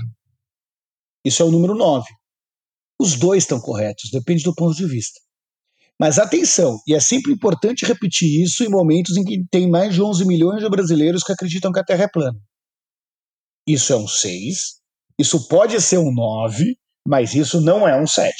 isso 1.25 1.41
é 1.41 1.45
o 1.47 1.49
número 1.49 1.73
9. 1.73 2.05
Os 2.99 3.15
dois 3.15 3.41
estão 3.41 3.59
corretos, 3.59 4.11
depende 4.11 4.43
do 4.43 4.53
ponto 4.53 4.75
de 4.75 4.85
vista. 4.85 5.19
Mas 5.99 6.19
atenção, 6.19 6.79
e 6.87 6.93
é 6.93 6.99
sempre 6.99 7.33
importante 7.33 7.87
repetir 7.87 8.43
isso 8.43 8.63
em 8.63 8.69
momentos 8.69 9.17
em 9.17 9.23
que 9.23 9.47
tem 9.49 9.67
mais 9.67 9.95
de 9.95 10.03
11 10.03 10.23
milhões 10.27 10.61
de 10.61 10.69
brasileiros 10.69 11.23
que 11.23 11.31
acreditam 11.31 11.71
que 11.71 11.79
a 11.79 11.83
Terra 11.83 12.03
é 12.03 12.07
plana. 12.07 12.37
Isso 13.67 13.91
é 13.93 13.97
um 13.97 14.07
6, 14.07 14.79
isso 15.17 15.47
pode 15.47 15.81
ser 15.81 15.97
um 15.97 16.13
9, 16.13 16.77
mas 17.07 17.33
isso 17.33 17.61
não 17.61 17.87
é 17.87 17.99
um 17.99 18.05
7. 18.05 18.31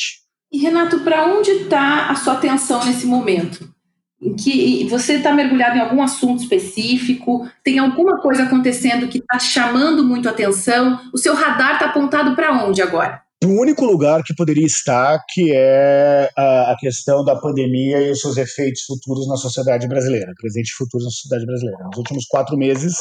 E 0.52 0.60
Renato, 0.60 1.04
para 1.04 1.34
onde 1.34 1.50
está 1.50 2.12
a 2.12 2.16
sua 2.16 2.34
atenção 2.34 2.86
nesse 2.86 3.08
momento? 3.08 3.81
Em 4.22 4.36
que 4.36 4.88
você 4.88 5.14
está 5.14 5.34
mergulhado 5.34 5.78
em 5.78 5.82
algum 5.82 6.02
assunto 6.02 6.44
específico? 6.44 7.50
Tem 7.64 7.80
alguma 7.80 8.22
coisa 8.22 8.44
acontecendo 8.44 9.08
que 9.08 9.18
está 9.18 9.40
chamando 9.40 10.04
muito 10.04 10.30
atenção? 10.30 11.00
O 11.12 11.18
seu 11.18 11.34
radar 11.34 11.74
está 11.74 11.88
apontado 11.88 12.36
para 12.36 12.64
onde 12.64 12.82
agora? 12.82 13.24
o 13.44 13.60
único 13.60 13.84
lugar 13.84 14.22
que 14.24 14.36
poderia 14.36 14.66
estar, 14.66 15.20
que 15.28 15.52
é 15.52 16.30
a, 16.38 16.72
a, 16.74 16.78
questão 16.80 17.24
da 17.26 17.36
pandemia 17.36 18.00
e 18.00 18.12
os 18.12 18.22
seus 18.22 18.38
efeitos 18.38 18.84
futuros 18.84 19.28
na 19.28 19.36
sociedade 19.36 19.88
brasileira, 19.88 20.32
presente 20.40 20.70
e 20.70 20.76
futuros 20.76 21.06
na 21.06 21.12
sociedade 21.12 21.46
brasileira. 21.48 21.84
Nos 21.86 21.98
últimos 21.98 22.26
quatro 22.26 22.56
meses, 22.56 22.94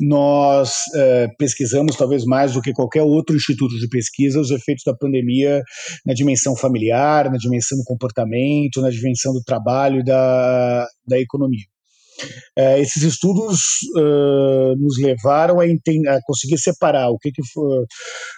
nós 0.00 0.74
é, 0.94 1.28
pesquisamos, 1.38 1.96
talvez 1.96 2.24
mais 2.24 2.52
do 2.52 2.60
que 2.60 2.72
qualquer 2.72 3.02
outro 3.02 3.36
instituto 3.36 3.78
de 3.78 3.88
pesquisa, 3.88 4.40
os 4.40 4.50
efeitos 4.50 4.82
da 4.84 4.94
pandemia 4.94 5.62
na 6.04 6.14
dimensão 6.14 6.56
familiar, 6.56 7.30
na 7.30 7.38
dimensão 7.38 7.78
do 7.78 7.84
comportamento, 7.84 8.80
na 8.80 8.90
dimensão 8.90 9.32
do 9.32 9.42
trabalho 9.42 10.00
e 10.00 10.04
da, 10.04 10.86
da 11.06 11.18
economia. 11.18 11.73
É, 12.56 12.80
esses 12.80 13.02
estudos 13.02 13.58
uh, 13.96 14.76
nos 14.76 14.98
levaram 14.98 15.60
a, 15.60 15.64
a, 15.64 16.20
conseguir 16.24 16.58
separar 16.58 17.10
o 17.10 17.18
que, 17.18 17.30
que, 17.32 17.42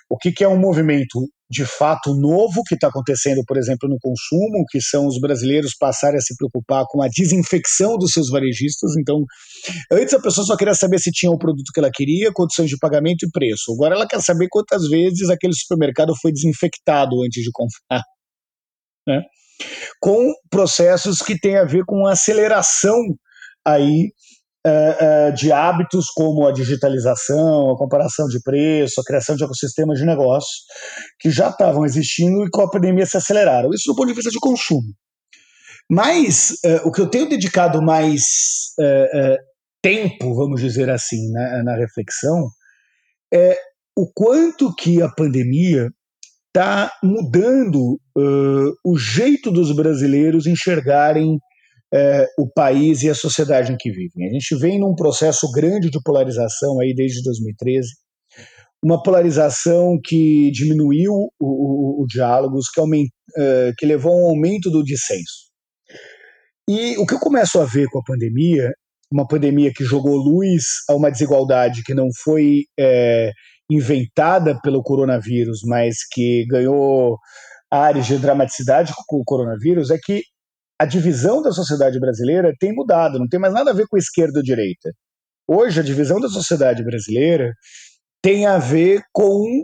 o 0.09 0.17
que, 0.17 0.33
que 0.33 0.45
é 0.45 0.49
um 0.49 0.59
movimento 0.59 1.21
de 1.49 1.65
fato 1.65 2.13
novo 2.15 2.63
que 2.67 2.75
está 2.75 2.89
acontecendo, 2.89 3.43
por 3.47 3.57
exemplo, 3.57 3.89
no 3.89 3.99
consumo, 4.01 4.65
que 4.69 4.81
são 4.81 5.07
os 5.07 5.21
brasileiros 5.21 5.77
passarem 5.79 6.19
a 6.19 6.21
se 6.21 6.35
preocupar 6.37 6.85
com 6.89 7.03
a 7.03 7.09
desinfecção 7.09 7.97
dos 7.97 8.13
seus 8.13 8.31
varejistas. 8.31 8.97
Então, 8.99 9.25
antes 9.93 10.13
a 10.13 10.21
pessoa 10.21 10.47
só 10.47 10.57
queria 10.57 10.75
saber 10.75 10.99
se 10.99 11.11
tinha 11.13 11.31
o 11.31 11.39
produto 11.39 11.71
que 11.73 11.79
ela 11.79 11.91
queria, 11.93 12.33
condições 12.33 12.69
de 12.69 12.79
pagamento 12.79 13.27
e 13.27 13.31
preço. 13.31 13.73
Agora 13.73 13.95
ela 13.95 14.09
quer 14.09 14.21
saber 14.21 14.49
quantas 14.51 14.89
vezes 14.89 15.31
aquele 15.31 15.55
supermercado 15.55 16.15
foi 16.21 16.33
desinfectado 16.33 17.23
antes 17.23 17.43
de 17.43 17.51
comprar. 17.53 18.03
Né? 19.07 19.23
Com 20.01 20.33
processos 20.51 21.19
que 21.19 21.39
têm 21.39 21.57
a 21.57 21.65
ver 21.65 21.85
com 21.87 22.07
a 22.07 22.13
aceleração 22.13 22.97
aí 23.67 24.13
uh, 24.67 25.31
uh, 25.31 25.35
de 25.35 25.51
hábitos 25.51 26.07
como 26.15 26.47
a 26.47 26.53
digitalização, 26.53 27.71
a 27.71 27.77
comparação 27.77 28.27
de 28.29 28.41
preço, 28.41 29.01
a 29.01 29.05
criação 29.05 29.37
de 29.37 29.45
ecossistemas 29.45 29.99
de 29.99 30.07
negócio 30.07 30.55
que 31.19 31.31
já 31.31 31.49
estavam 31.49 31.85
existindo 31.85 32.45
e 32.45 32.51
com 32.51 32.63
a 32.63 32.71
pandemia 32.71 33.07
se 33.07 33.17
aceleraram. 33.17 33.71
Isso 33.75 33.91
do 33.91 33.97
ponto 33.97 34.09
de 34.09 34.15
vista 34.15 34.31
de 34.31 34.39
consumo. 34.39 34.93
Mas 35.91 36.51
uh, 36.65 36.89
o 36.89 36.93
que 36.93 37.01
eu 37.01 37.09
tenho 37.09 37.29
dedicado 37.29 37.83
mais 37.83 38.23
tempo, 39.83 40.35
vamos 40.35 40.61
dizer 40.61 40.91
assim, 40.91 41.31
na, 41.33 41.63
na 41.63 41.77
reflexão, 41.77 42.49
é 43.33 43.57
o 43.97 44.11
quanto 44.13 44.75
que 44.75 45.01
a 45.01 45.09
pandemia 45.09 45.89
está 46.49 46.91
mudando 47.03 48.01
uh, 48.17 48.73
o 48.85 48.99
jeito 48.99 49.51
dos 49.51 49.75
brasileiros 49.75 50.47
enxergarem 50.47 51.39
é, 51.93 52.27
o 52.39 52.49
país 52.49 53.03
e 53.03 53.11
a 53.11 53.15
sociedade 53.15 53.73
em 53.73 53.77
que 53.77 53.91
vivem. 53.91 54.29
A 54.29 54.33
gente 54.33 54.57
vem 54.57 54.79
num 54.79 54.95
processo 54.95 55.51
grande 55.53 55.91
de 55.91 56.01
polarização 56.03 56.81
aí 56.81 56.95
desde 56.95 57.23
2013, 57.23 57.89
uma 58.85 59.03
polarização 59.03 59.99
que 60.03 60.51
diminuiu 60.51 61.13
o, 61.13 61.31
o, 61.41 62.03
o 62.03 62.07
diálogo, 62.07 62.59
que, 62.73 62.81
aument, 62.81 63.07
é, 63.37 63.73
que 63.77 63.87
levou 63.87 64.13
a 64.13 64.17
um 64.17 64.27
aumento 64.31 64.71
do 64.71 64.83
dissenso. 64.85 65.47
E 66.69 66.97
o 66.99 67.07
que 67.07 67.15
eu 67.15 67.21
começo 67.21 67.61
a 67.61 67.65
ver 67.65 67.87
com 67.89 68.01
a 68.01 68.05
pandemia, 68.05 68.71
uma 69.11 69.27
pandemia 69.27 69.73
que 69.73 69.85
jogou 69.85 70.17
luz 70.17 70.65
a 70.89 70.95
uma 70.95 71.11
desigualdade 71.11 71.83
que 71.85 71.95
não 71.95 72.09
foi 72.25 72.65
é, 72.79 73.31
inventada 73.71 74.59
pelo 74.61 74.83
coronavírus, 74.83 75.61
mas 75.65 75.99
que 76.13 76.45
ganhou 76.49 77.17
áreas 77.71 78.07
de 78.07 78.19
dramaticidade 78.19 78.93
com 79.07 79.17
o 79.19 79.25
coronavírus, 79.25 79.91
é 79.91 79.99
que 80.03 80.23
a 80.79 80.85
divisão 80.85 81.43
da 81.43 81.53
sociedade 81.53 81.99
brasileira 81.99 82.55
tem 82.59 82.73
mudado, 82.73 83.19
não 83.19 83.29
tem 83.29 83.41
mais 83.41 83.53
nada 83.53 83.71
a 83.71 83.75
ver 83.75 83.87
com 83.89 83.97
esquerda 83.97 84.39
ou 84.39 84.43
direita. 84.43 84.93
Hoje, 85.49 85.81
a 85.81 85.83
divisão 85.83 86.21
da 86.21 86.29
sociedade 86.29 86.85
brasileira 86.85 87.53
tem 88.23 88.47
a 88.47 88.59
ver 88.59 89.03
com 89.13 89.63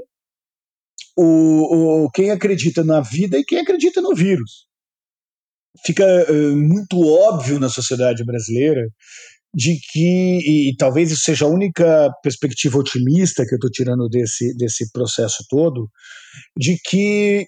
o, 1.16 2.05
o 2.05 2.11
quem 2.11 2.31
acredita 2.31 2.85
na 2.85 3.01
vida 3.01 3.37
e 3.37 3.44
quem 3.44 3.59
acredita 3.59 4.01
no 4.01 4.14
vírus. 4.14 4.66
Fica 5.85 6.05
uh, 6.31 6.57
muito 6.57 7.01
óbvio 7.01 7.59
na 7.59 7.68
sociedade 7.68 8.25
brasileira 8.25 8.87
de 9.55 9.79
que, 9.90 10.38
e, 10.38 10.70
e, 10.70 10.77
talvez 10.77 11.11
isso 11.11 11.25
seja 11.25 11.44
a 11.44 11.48
única 11.48 12.11
perspectiva 12.22 12.79
otimista 12.79 13.44
que 13.44 13.55
eu 13.55 13.57
estou 13.57 13.70
tirando 13.70 14.09
desse, 14.09 14.57
desse 14.57 14.90
processo 14.90 15.44
todo, 15.48 15.90
de 16.57 16.79
que 16.83 17.46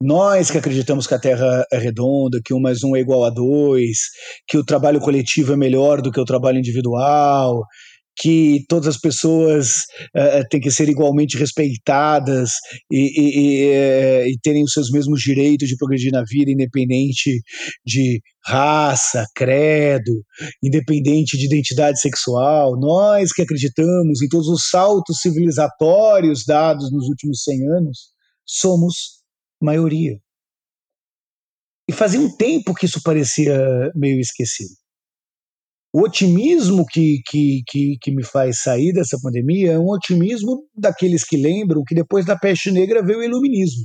nós 0.00 0.50
que 0.50 0.58
acreditamos 0.58 1.06
que 1.06 1.14
a 1.14 1.18
Terra 1.18 1.64
é 1.72 1.78
redonda, 1.78 2.40
que 2.44 2.54
um 2.54 2.60
mais 2.60 2.84
um 2.84 2.94
é 2.94 3.00
igual 3.00 3.24
a 3.24 3.30
dois, 3.30 3.98
que 4.46 4.56
o 4.56 4.64
trabalho 4.64 5.00
coletivo 5.00 5.52
é 5.52 5.56
melhor 5.56 6.00
do 6.00 6.12
que 6.12 6.20
o 6.20 6.24
trabalho 6.24 6.58
individual, 6.58 7.64
que 8.20 8.64
todas 8.68 8.88
as 8.88 9.00
pessoas 9.00 9.68
uh, 10.16 10.46
têm 10.50 10.60
que 10.60 10.70
ser 10.70 10.88
igualmente 10.88 11.36
respeitadas 11.36 12.50
e, 12.90 12.98
e, 12.98 13.40
e, 13.40 13.70
eh, 13.70 14.28
e, 14.28 14.38
terem 14.42 14.64
os 14.64 14.72
seus 14.72 14.90
mesmos 14.90 15.20
direitos 15.20 15.68
de 15.68 15.76
progredir 15.76 16.10
na 16.12 16.24
vida, 16.28 16.50
independente 16.50 17.40
de 17.86 18.20
raça, 18.44 19.24
credo, 19.34 20.24
independente 20.62 21.38
de 21.38 21.46
identidade 21.46 22.00
sexual. 22.00 22.78
Nós 22.78 23.32
que 23.32 23.42
acreditamos 23.42 24.20
em 24.20 24.28
todos 24.28 24.48
os 24.48 24.68
saltos 24.68 25.20
civilizatórios 25.20 26.44
dados 26.44 26.90
nos 26.92 27.06
últimos 27.08 27.42
100 27.44 27.68
anos, 27.78 27.98
somos 28.44 29.17
maioria. 29.60 30.18
E 31.88 31.92
fazia 31.92 32.20
um 32.20 32.36
tempo 32.36 32.74
que 32.74 32.84
isso 32.84 33.02
parecia 33.02 33.90
meio 33.94 34.20
esquecido. 34.20 34.74
O 35.92 36.02
otimismo 36.02 36.84
que, 36.84 37.22
que, 37.26 37.62
que, 37.66 37.96
que 38.00 38.10
me 38.14 38.22
faz 38.22 38.60
sair 38.60 38.92
dessa 38.92 39.18
pandemia 39.22 39.72
é 39.72 39.78
um 39.78 39.88
otimismo 39.88 40.64
daqueles 40.76 41.24
que 41.24 41.38
lembram 41.38 41.82
que 41.82 41.94
depois 41.94 42.26
da 42.26 42.36
peste 42.36 42.70
negra 42.70 43.02
veio 43.02 43.20
o 43.20 43.24
iluminismo. 43.24 43.84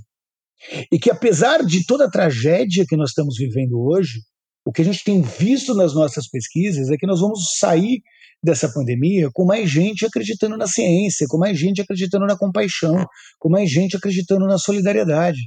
E 0.92 1.00
que 1.00 1.10
apesar 1.10 1.66
de 1.66 1.86
toda 1.86 2.06
a 2.06 2.12
tragédia 2.12 2.86
que 2.88 2.98
nós 2.98 3.10
estamos 3.10 3.38
vivendo 3.38 3.80
hoje, 3.80 4.20
o 4.66 4.72
que 4.72 4.82
a 4.82 4.86
gente 4.86 5.04
tem 5.04 5.22
visto 5.22 5.74
nas 5.74 5.94
nossas 5.94 6.28
pesquisas 6.30 6.90
é 6.90 6.98
que 6.98 7.08
nós 7.08 7.22
vamos 7.22 7.58
sair 7.58 8.02
dessa 8.44 8.72
pandemia 8.72 9.30
com 9.34 9.46
mais 9.46 9.70
gente 9.70 10.06
acreditando 10.06 10.58
na 10.58 10.68
ciência, 10.68 11.26
com 11.30 11.38
mais 11.38 11.58
gente 11.58 11.82
acreditando 11.82 12.26
na 12.26 12.38
compaixão, 12.38 13.06
com 13.40 13.50
mais 13.50 13.72
gente 13.72 13.96
acreditando 13.96 14.46
na 14.46 14.58
solidariedade 14.58 15.40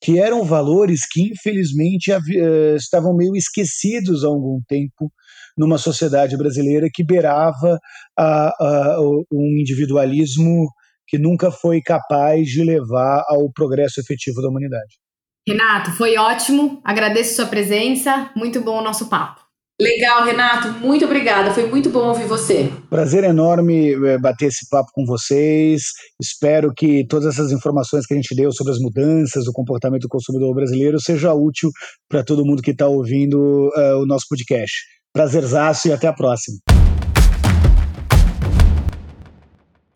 que 0.00 0.18
eram 0.18 0.44
valores 0.44 1.06
que, 1.06 1.30
infelizmente, 1.30 2.10
havia, 2.10 2.74
estavam 2.76 3.14
meio 3.14 3.36
esquecidos 3.36 4.24
há 4.24 4.28
algum 4.28 4.60
tempo 4.66 5.12
numa 5.56 5.76
sociedade 5.76 6.36
brasileira 6.36 6.88
que 6.92 7.04
beirava 7.04 7.78
a, 8.18 8.48
a, 8.48 9.00
um 9.30 9.58
individualismo 9.60 10.68
que 11.06 11.18
nunca 11.18 11.50
foi 11.50 11.82
capaz 11.82 12.46
de 12.48 12.64
levar 12.64 13.24
ao 13.28 13.52
progresso 13.52 14.00
efetivo 14.00 14.40
da 14.40 14.48
humanidade. 14.48 14.98
Renato, 15.46 15.90
foi 15.92 16.16
ótimo, 16.16 16.80
agradeço 16.84 17.34
sua 17.34 17.46
presença, 17.46 18.30
muito 18.36 18.60
bom 18.60 18.78
o 18.78 18.84
nosso 18.84 19.08
papo. 19.08 19.49
Legal, 19.80 20.24
Renato, 20.26 20.68
muito 20.86 21.06
obrigada. 21.06 21.54
Foi 21.54 21.66
muito 21.66 21.88
bom 21.88 22.08
ouvir 22.08 22.26
você. 22.26 22.70
Prazer 22.90 23.24
enorme 23.24 23.94
eh, 23.94 24.18
bater 24.18 24.48
esse 24.48 24.68
papo 24.68 24.90
com 24.92 25.06
vocês. 25.06 25.84
Espero 26.20 26.70
que 26.76 27.06
todas 27.08 27.32
essas 27.32 27.50
informações 27.50 28.04
que 28.04 28.12
a 28.12 28.16
gente 28.16 28.34
deu 28.34 28.52
sobre 28.52 28.74
as 28.74 28.78
mudanças, 28.78 29.46
o 29.46 29.52
comportamento 29.52 30.02
do 30.02 30.08
consumidor 30.08 30.54
brasileiro, 30.54 31.00
seja 31.00 31.32
útil 31.32 31.70
para 32.10 32.22
todo 32.22 32.44
mundo 32.44 32.60
que 32.60 32.72
está 32.72 32.86
ouvindo 32.88 33.70
uh, 33.74 34.02
o 34.02 34.06
nosso 34.06 34.26
podcast. 34.28 34.70
Prazerzaço 35.14 35.88
e 35.88 35.92
até 35.92 36.08
a 36.08 36.12
próxima. 36.12 36.58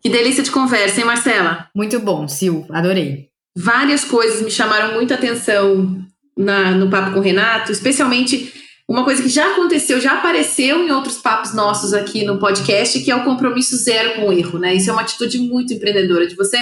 Que 0.01 0.09
delícia 0.09 0.41
de 0.41 0.49
conversa, 0.49 0.99
hein, 0.99 1.05
Marcela? 1.05 1.67
Muito 1.75 1.99
bom, 1.99 2.27
Sil, 2.29 2.65
adorei. 2.71 3.27
Várias 3.55 4.03
coisas 4.03 4.41
me 4.41 4.49
chamaram 4.49 4.95
muita 4.95 5.13
atenção 5.13 6.03
na, 6.35 6.71
no 6.71 6.89
papo 6.89 7.13
com 7.13 7.19
o 7.19 7.23
Renato, 7.23 7.71
especialmente 7.71 8.64
uma 8.87 9.03
coisa 9.03 9.23
que 9.23 9.29
já 9.29 9.51
aconteceu, 9.51 9.99
já 9.99 10.13
apareceu 10.13 10.85
em 10.85 10.91
outros 10.91 11.17
papos 11.17 11.53
nossos 11.53 11.93
aqui 11.93 12.23
no 12.23 12.39
podcast, 12.39 12.99
que 13.01 13.09
é 13.09 13.15
o 13.15 13.23
compromisso 13.23 13.75
zero 13.77 14.15
com 14.15 14.29
o 14.29 14.33
erro, 14.33 14.59
né? 14.59 14.75
Isso 14.75 14.89
é 14.89 14.93
uma 14.93 15.01
atitude 15.01 15.39
muito 15.39 15.73
empreendedora, 15.73 16.27
de 16.27 16.35
você 16.35 16.57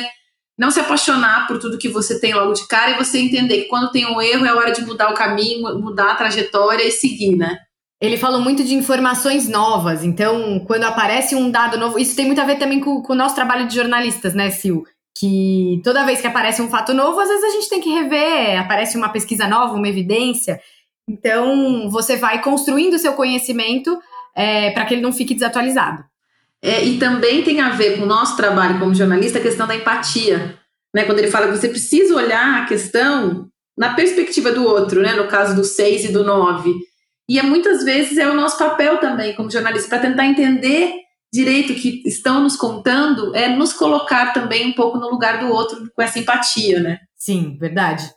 não 0.57 0.71
se 0.71 0.79
apaixonar 0.79 1.47
por 1.47 1.59
tudo 1.59 1.77
que 1.77 1.89
você 1.89 2.19
tem 2.19 2.33
logo 2.33 2.53
de 2.53 2.67
cara 2.67 2.91
e 2.91 2.97
você 2.97 3.19
entender 3.19 3.63
que 3.63 3.67
quando 3.67 3.91
tem 3.91 4.05
um 4.05 4.21
erro 4.21 4.45
é 4.45 4.53
hora 4.53 4.71
de 4.71 4.85
mudar 4.85 5.09
o 5.09 5.13
caminho, 5.13 5.79
mudar 5.79 6.11
a 6.11 6.15
trajetória 6.15 6.83
e 6.83 6.91
seguir, 6.91 7.35
né? 7.35 7.57
Ele 7.99 8.17
falou 8.17 8.41
muito 8.41 8.63
de 8.63 8.73
informações 8.75 9.47
novas, 9.47 10.03
então 10.03 10.59
quando 10.67 10.83
aparece 10.83 11.35
um 11.35 11.49
dado 11.49 11.77
novo, 11.77 11.97
isso 11.97 12.15
tem 12.15 12.25
muito 12.25 12.41
a 12.41 12.45
ver 12.45 12.57
também 12.57 12.79
com, 12.79 13.01
com 13.01 13.13
o 13.13 13.15
nosso 13.15 13.35
trabalho 13.35 13.67
de 13.67 13.75
jornalistas, 13.75 14.33
né, 14.33 14.49
Sil? 14.51 14.83
Que 15.17 15.81
toda 15.83 16.05
vez 16.05 16.19
que 16.19 16.27
aparece 16.27 16.61
um 16.61 16.69
fato 16.69 16.93
novo, 16.93 17.19
às 17.19 17.29
vezes 17.29 17.43
a 17.43 17.49
gente 17.49 17.69
tem 17.69 17.81
que 17.81 17.89
rever, 17.89 18.59
aparece 18.59 18.97
uma 18.97 19.09
pesquisa 19.09 19.47
nova, 19.47 19.73
uma 19.73 19.87
evidência. 19.87 20.59
Então 21.07 21.89
você 21.89 22.17
vai 22.17 22.41
construindo 22.41 22.93
o 22.93 22.99
seu 22.99 23.13
conhecimento 23.13 23.99
é, 24.35 24.71
para 24.71 24.85
que 24.85 24.93
ele 24.93 25.01
não 25.01 25.11
fique 25.11 25.33
desatualizado. 25.33 26.03
É, 26.61 26.83
e 26.83 26.97
também 26.97 27.43
tem 27.43 27.59
a 27.59 27.69
ver 27.69 27.97
com 27.97 28.03
o 28.03 28.07
nosso 28.07 28.37
trabalho 28.37 28.79
como 28.79 28.95
jornalista 28.95 29.37
a 29.37 29.41
questão 29.41 29.67
da 29.67 29.75
empatia. 29.75 30.57
Né? 30.95 31.03
Quando 31.03 31.19
ele 31.19 31.31
fala 31.31 31.47
que 31.47 31.57
você 31.57 31.67
precisa 31.67 32.15
olhar 32.15 32.61
a 32.61 32.65
questão 32.65 33.47
na 33.77 33.93
perspectiva 33.93 34.51
do 34.51 34.63
outro, 34.63 35.01
né? 35.01 35.13
no 35.13 35.27
caso 35.27 35.55
do 35.55 35.63
6 35.63 36.05
e 36.05 36.11
do 36.11 36.23
9 36.23 36.73
e 37.29 37.39
é, 37.39 37.43
muitas 37.43 37.83
vezes 37.83 38.17
é 38.17 38.29
o 38.29 38.35
nosso 38.35 38.57
papel 38.57 38.97
também, 38.97 39.35
como 39.35 39.49
jornalista, 39.49 39.89
para 39.89 40.09
tentar 40.09 40.25
entender 40.25 40.93
direito 41.31 41.73
o 41.73 41.75
que 41.75 42.03
estão 42.05 42.43
nos 42.43 42.55
contando, 42.55 43.35
é 43.35 43.47
nos 43.47 43.73
colocar 43.73 44.33
também 44.33 44.67
um 44.67 44.73
pouco 44.73 44.99
no 44.99 45.09
lugar 45.09 45.39
do 45.39 45.47
outro 45.47 45.89
com 45.95 46.01
essa 46.01 46.19
empatia, 46.19 46.79
né? 46.79 46.99
Sim, 47.15 47.57
verdade. 47.57 48.07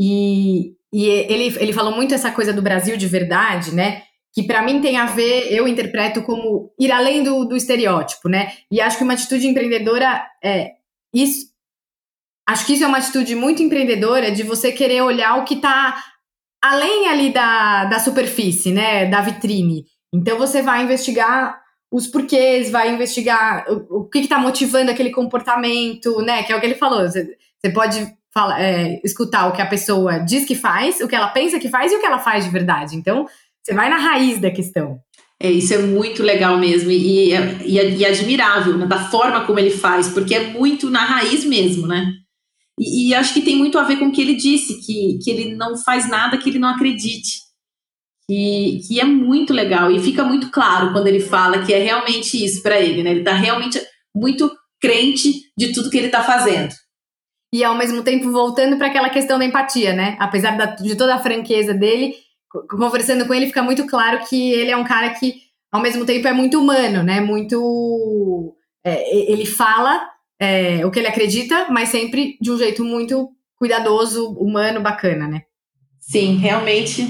E, 0.00 0.72
e 0.96 1.10
ele, 1.10 1.54
ele 1.60 1.74
falou 1.74 1.94
muito 1.94 2.14
essa 2.14 2.32
coisa 2.32 2.54
do 2.54 2.62
Brasil 2.62 2.96
de 2.96 3.06
verdade, 3.06 3.74
né? 3.74 4.04
Que 4.32 4.42
para 4.42 4.62
mim 4.62 4.80
tem 4.80 4.96
a 4.96 5.04
ver, 5.04 5.52
eu 5.52 5.68
interpreto 5.68 6.22
como 6.22 6.72
ir 6.80 6.90
além 6.90 7.22
do, 7.22 7.44
do 7.44 7.54
estereótipo, 7.54 8.30
né? 8.30 8.54
E 8.72 8.80
acho 8.80 8.96
que 8.96 9.04
uma 9.04 9.12
atitude 9.12 9.46
empreendedora 9.46 10.26
é 10.42 10.70
isso. 11.12 11.48
Acho 12.48 12.64
que 12.64 12.72
isso 12.72 12.84
é 12.84 12.86
uma 12.86 12.96
atitude 12.96 13.34
muito 13.34 13.62
empreendedora 13.62 14.30
de 14.30 14.42
você 14.42 14.72
querer 14.72 15.02
olhar 15.02 15.36
o 15.36 15.44
que 15.44 15.56
está 15.56 16.02
além 16.64 17.08
ali 17.08 17.30
da, 17.30 17.84
da 17.84 17.98
superfície, 17.98 18.72
né, 18.72 19.04
da 19.04 19.20
vitrine. 19.20 19.84
Então 20.14 20.38
você 20.38 20.62
vai 20.62 20.82
investigar 20.82 21.60
os 21.92 22.06
porquês, 22.06 22.70
vai 22.70 22.90
investigar 22.90 23.66
o, 23.68 23.98
o 23.98 24.08
que 24.08 24.20
está 24.20 24.38
motivando 24.38 24.90
aquele 24.90 25.10
comportamento, 25.10 26.22
né, 26.22 26.42
que 26.42 26.54
é 26.54 26.56
o 26.56 26.60
que 26.60 26.64
ele 26.64 26.74
falou. 26.74 27.02
Você, 27.02 27.36
você 27.60 27.70
pode 27.70 28.16
falar, 28.36 28.60
é, 28.60 29.00
escutar 29.02 29.46
o 29.46 29.52
que 29.52 29.62
a 29.62 29.66
pessoa 29.66 30.18
diz 30.18 30.44
que 30.44 30.54
faz, 30.54 31.00
o 31.00 31.08
que 31.08 31.16
ela 31.16 31.28
pensa 31.28 31.58
que 31.58 31.70
faz 31.70 31.90
e 31.90 31.96
o 31.96 32.00
que 32.00 32.04
ela 32.04 32.18
faz 32.18 32.44
de 32.44 32.50
verdade. 32.50 32.94
Então 32.94 33.26
você 33.64 33.72
vai 33.72 33.88
na 33.88 33.96
raiz 33.96 34.38
da 34.38 34.50
questão. 34.50 34.98
É, 35.40 35.50
isso 35.50 35.72
é 35.72 35.78
muito 35.78 36.22
legal 36.22 36.58
mesmo 36.58 36.90
e, 36.90 37.32
e, 37.32 37.96
e 37.96 38.04
admirável, 38.04 38.76
né, 38.76 38.86
da 38.86 39.08
forma 39.08 39.46
como 39.46 39.58
ele 39.58 39.70
faz, 39.70 40.08
porque 40.08 40.34
é 40.34 40.48
muito 40.48 40.90
na 40.90 41.04
raiz 41.04 41.46
mesmo, 41.46 41.86
né? 41.86 42.12
E, 42.78 43.08
e, 43.08 43.14
acho 43.14 43.32
que 43.32 43.40
tem 43.40 43.56
muito 43.56 43.78
a 43.78 43.84
ver 43.84 43.98
com 43.98 44.06
o 44.06 44.12
que 44.12 44.20
ele 44.20 44.34
disse, 44.34 44.84
que, 44.84 45.18
que 45.22 45.30
ele 45.30 45.54
não 45.54 45.74
faz 45.78 46.06
nada 46.08 46.36
que 46.36 46.50
ele 46.50 46.58
não 46.58 46.68
acredite. 46.68 47.46
Que, 48.28 48.80
que 48.86 49.00
é 49.00 49.04
muito 49.04 49.54
legal. 49.54 49.90
E 49.90 49.98
fica 49.98 50.24
muito 50.24 50.50
claro 50.50 50.92
quando 50.92 51.06
ele 51.06 51.20
fala 51.20 51.64
que 51.64 51.72
é 51.72 51.78
realmente 51.78 52.42
isso 52.42 52.62
para 52.62 52.78
ele, 52.78 53.02
né? 53.02 53.12
Ele 53.12 53.20
está 53.20 53.32
realmente 53.32 53.80
muito 54.14 54.50
crente 54.80 55.32
de 55.56 55.72
tudo 55.72 55.88
que 55.88 55.96
ele 55.96 56.06
está 56.06 56.22
fazendo. 56.22 56.74
E 57.52 57.62
ao 57.64 57.76
mesmo 57.76 58.02
tempo 58.02 58.30
voltando 58.30 58.76
para 58.76 58.88
aquela 58.88 59.08
questão 59.08 59.38
da 59.38 59.44
empatia, 59.44 59.92
né? 59.92 60.16
Apesar 60.18 60.56
da, 60.56 60.66
de 60.66 60.96
toda 60.96 61.14
a 61.14 61.18
franqueza 61.18 61.72
dele, 61.72 62.14
conversando 62.68 63.26
com 63.26 63.34
ele, 63.34 63.46
fica 63.46 63.62
muito 63.62 63.86
claro 63.86 64.26
que 64.26 64.52
ele 64.52 64.70
é 64.70 64.76
um 64.76 64.84
cara 64.84 65.10
que, 65.10 65.34
ao 65.70 65.80
mesmo 65.80 66.04
tempo, 66.04 66.26
é 66.26 66.32
muito 66.32 66.60
humano, 66.60 67.02
né? 67.02 67.20
Muito. 67.20 68.54
É, 68.84 69.32
ele 69.32 69.46
fala 69.46 70.08
é, 70.40 70.84
o 70.84 70.90
que 70.90 70.98
ele 70.98 71.08
acredita, 71.08 71.68
mas 71.70 71.88
sempre 71.88 72.36
de 72.40 72.50
um 72.50 72.58
jeito 72.58 72.84
muito 72.84 73.30
cuidadoso, 73.56 74.32
humano, 74.32 74.80
bacana, 74.80 75.26
né? 75.26 75.42
Sim, 75.98 76.36
realmente 76.36 77.04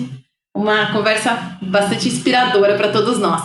uma 0.56 0.90
conversa 0.90 1.58
bastante 1.60 2.08
inspiradora 2.08 2.76
para 2.76 2.90
todos 2.90 3.18
nós. 3.18 3.42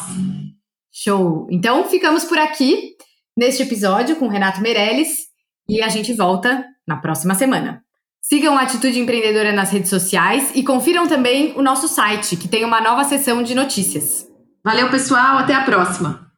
Show! 0.93 1.47
Então 1.51 1.84
ficamos 1.89 2.23
por 2.23 2.38
aqui 2.38 2.95
neste 3.38 3.63
episódio 3.63 4.15
com 4.15 4.27
Renato 4.27 4.62
Meirelles 4.62 5.27
e 5.67 5.82
a 5.82 5.89
gente 5.89 6.13
volta 6.13 6.65
na 6.91 6.97
próxima 6.97 7.34
semana. 7.34 7.82
Sigam 8.21 8.58
a 8.58 8.63
Atitude 8.63 8.99
Empreendedora 8.99 9.54
nas 9.54 9.71
redes 9.71 9.89
sociais 9.89 10.51
e 10.54 10.62
confiram 10.62 11.08
também 11.08 11.54
o 11.56 11.62
nosso 11.62 11.88
site, 11.88 12.36
que 12.36 12.49
tem 12.49 12.65
uma 12.65 12.82
nova 12.82 13.06
seção 13.06 13.41
de 13.41 13.56
notícias. 13.56 14.27
Valeu, 14.63 14.89
pessoal, 14.89 15.38
até 15.38 15.56
a 15.56 15.63
próxima! 15.63 16.30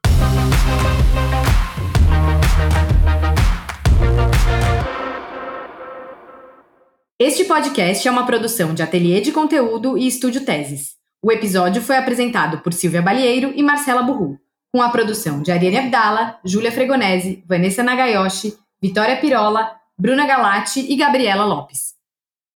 Este 7.19 7.45
podcast 7.45 8.07
é 8.07 8.11
uma 8.11 8.25
produção 8.25 8.73
de 8.73 8.83
Ateliê 8.83 9.21
de 9.21 9.31
Conteúdo 9.31 9.97
e 9.97 10.07
Estúdio 10.07 10.45
Teses. 10.45 10.91
O 11.23 11.31
episódio 11.31 11.81
foi 11.81 11.97
apresentado 11.97 12.59
por 12.59 12.73
Silvia 12.73 13.01
Balieiro 13.01 13.53
e 13.55 13.63
Marcela 13.63 14.03
Burru, 14.03 14.37
com 14.73 14.81
a 14.81 14.89
produção 14.89 15.41
de 15.41 15.51
Ariane 15.51 15.77
Abdala, 15.77 16.37
Júlia 16.45 16.71
Fregonese, 16.71 17.43
Vanessa 17.47 17.81
Nagayoshi, 17.81 18.53
Vitória 18.81 19.17
Pirola, 19.17 19.82
Bruna 19.95 20.25
Galati 20.25 20.91
e 20.91 20.95
Gabriela 20.95 21.45
Lopes. 21.45 21.92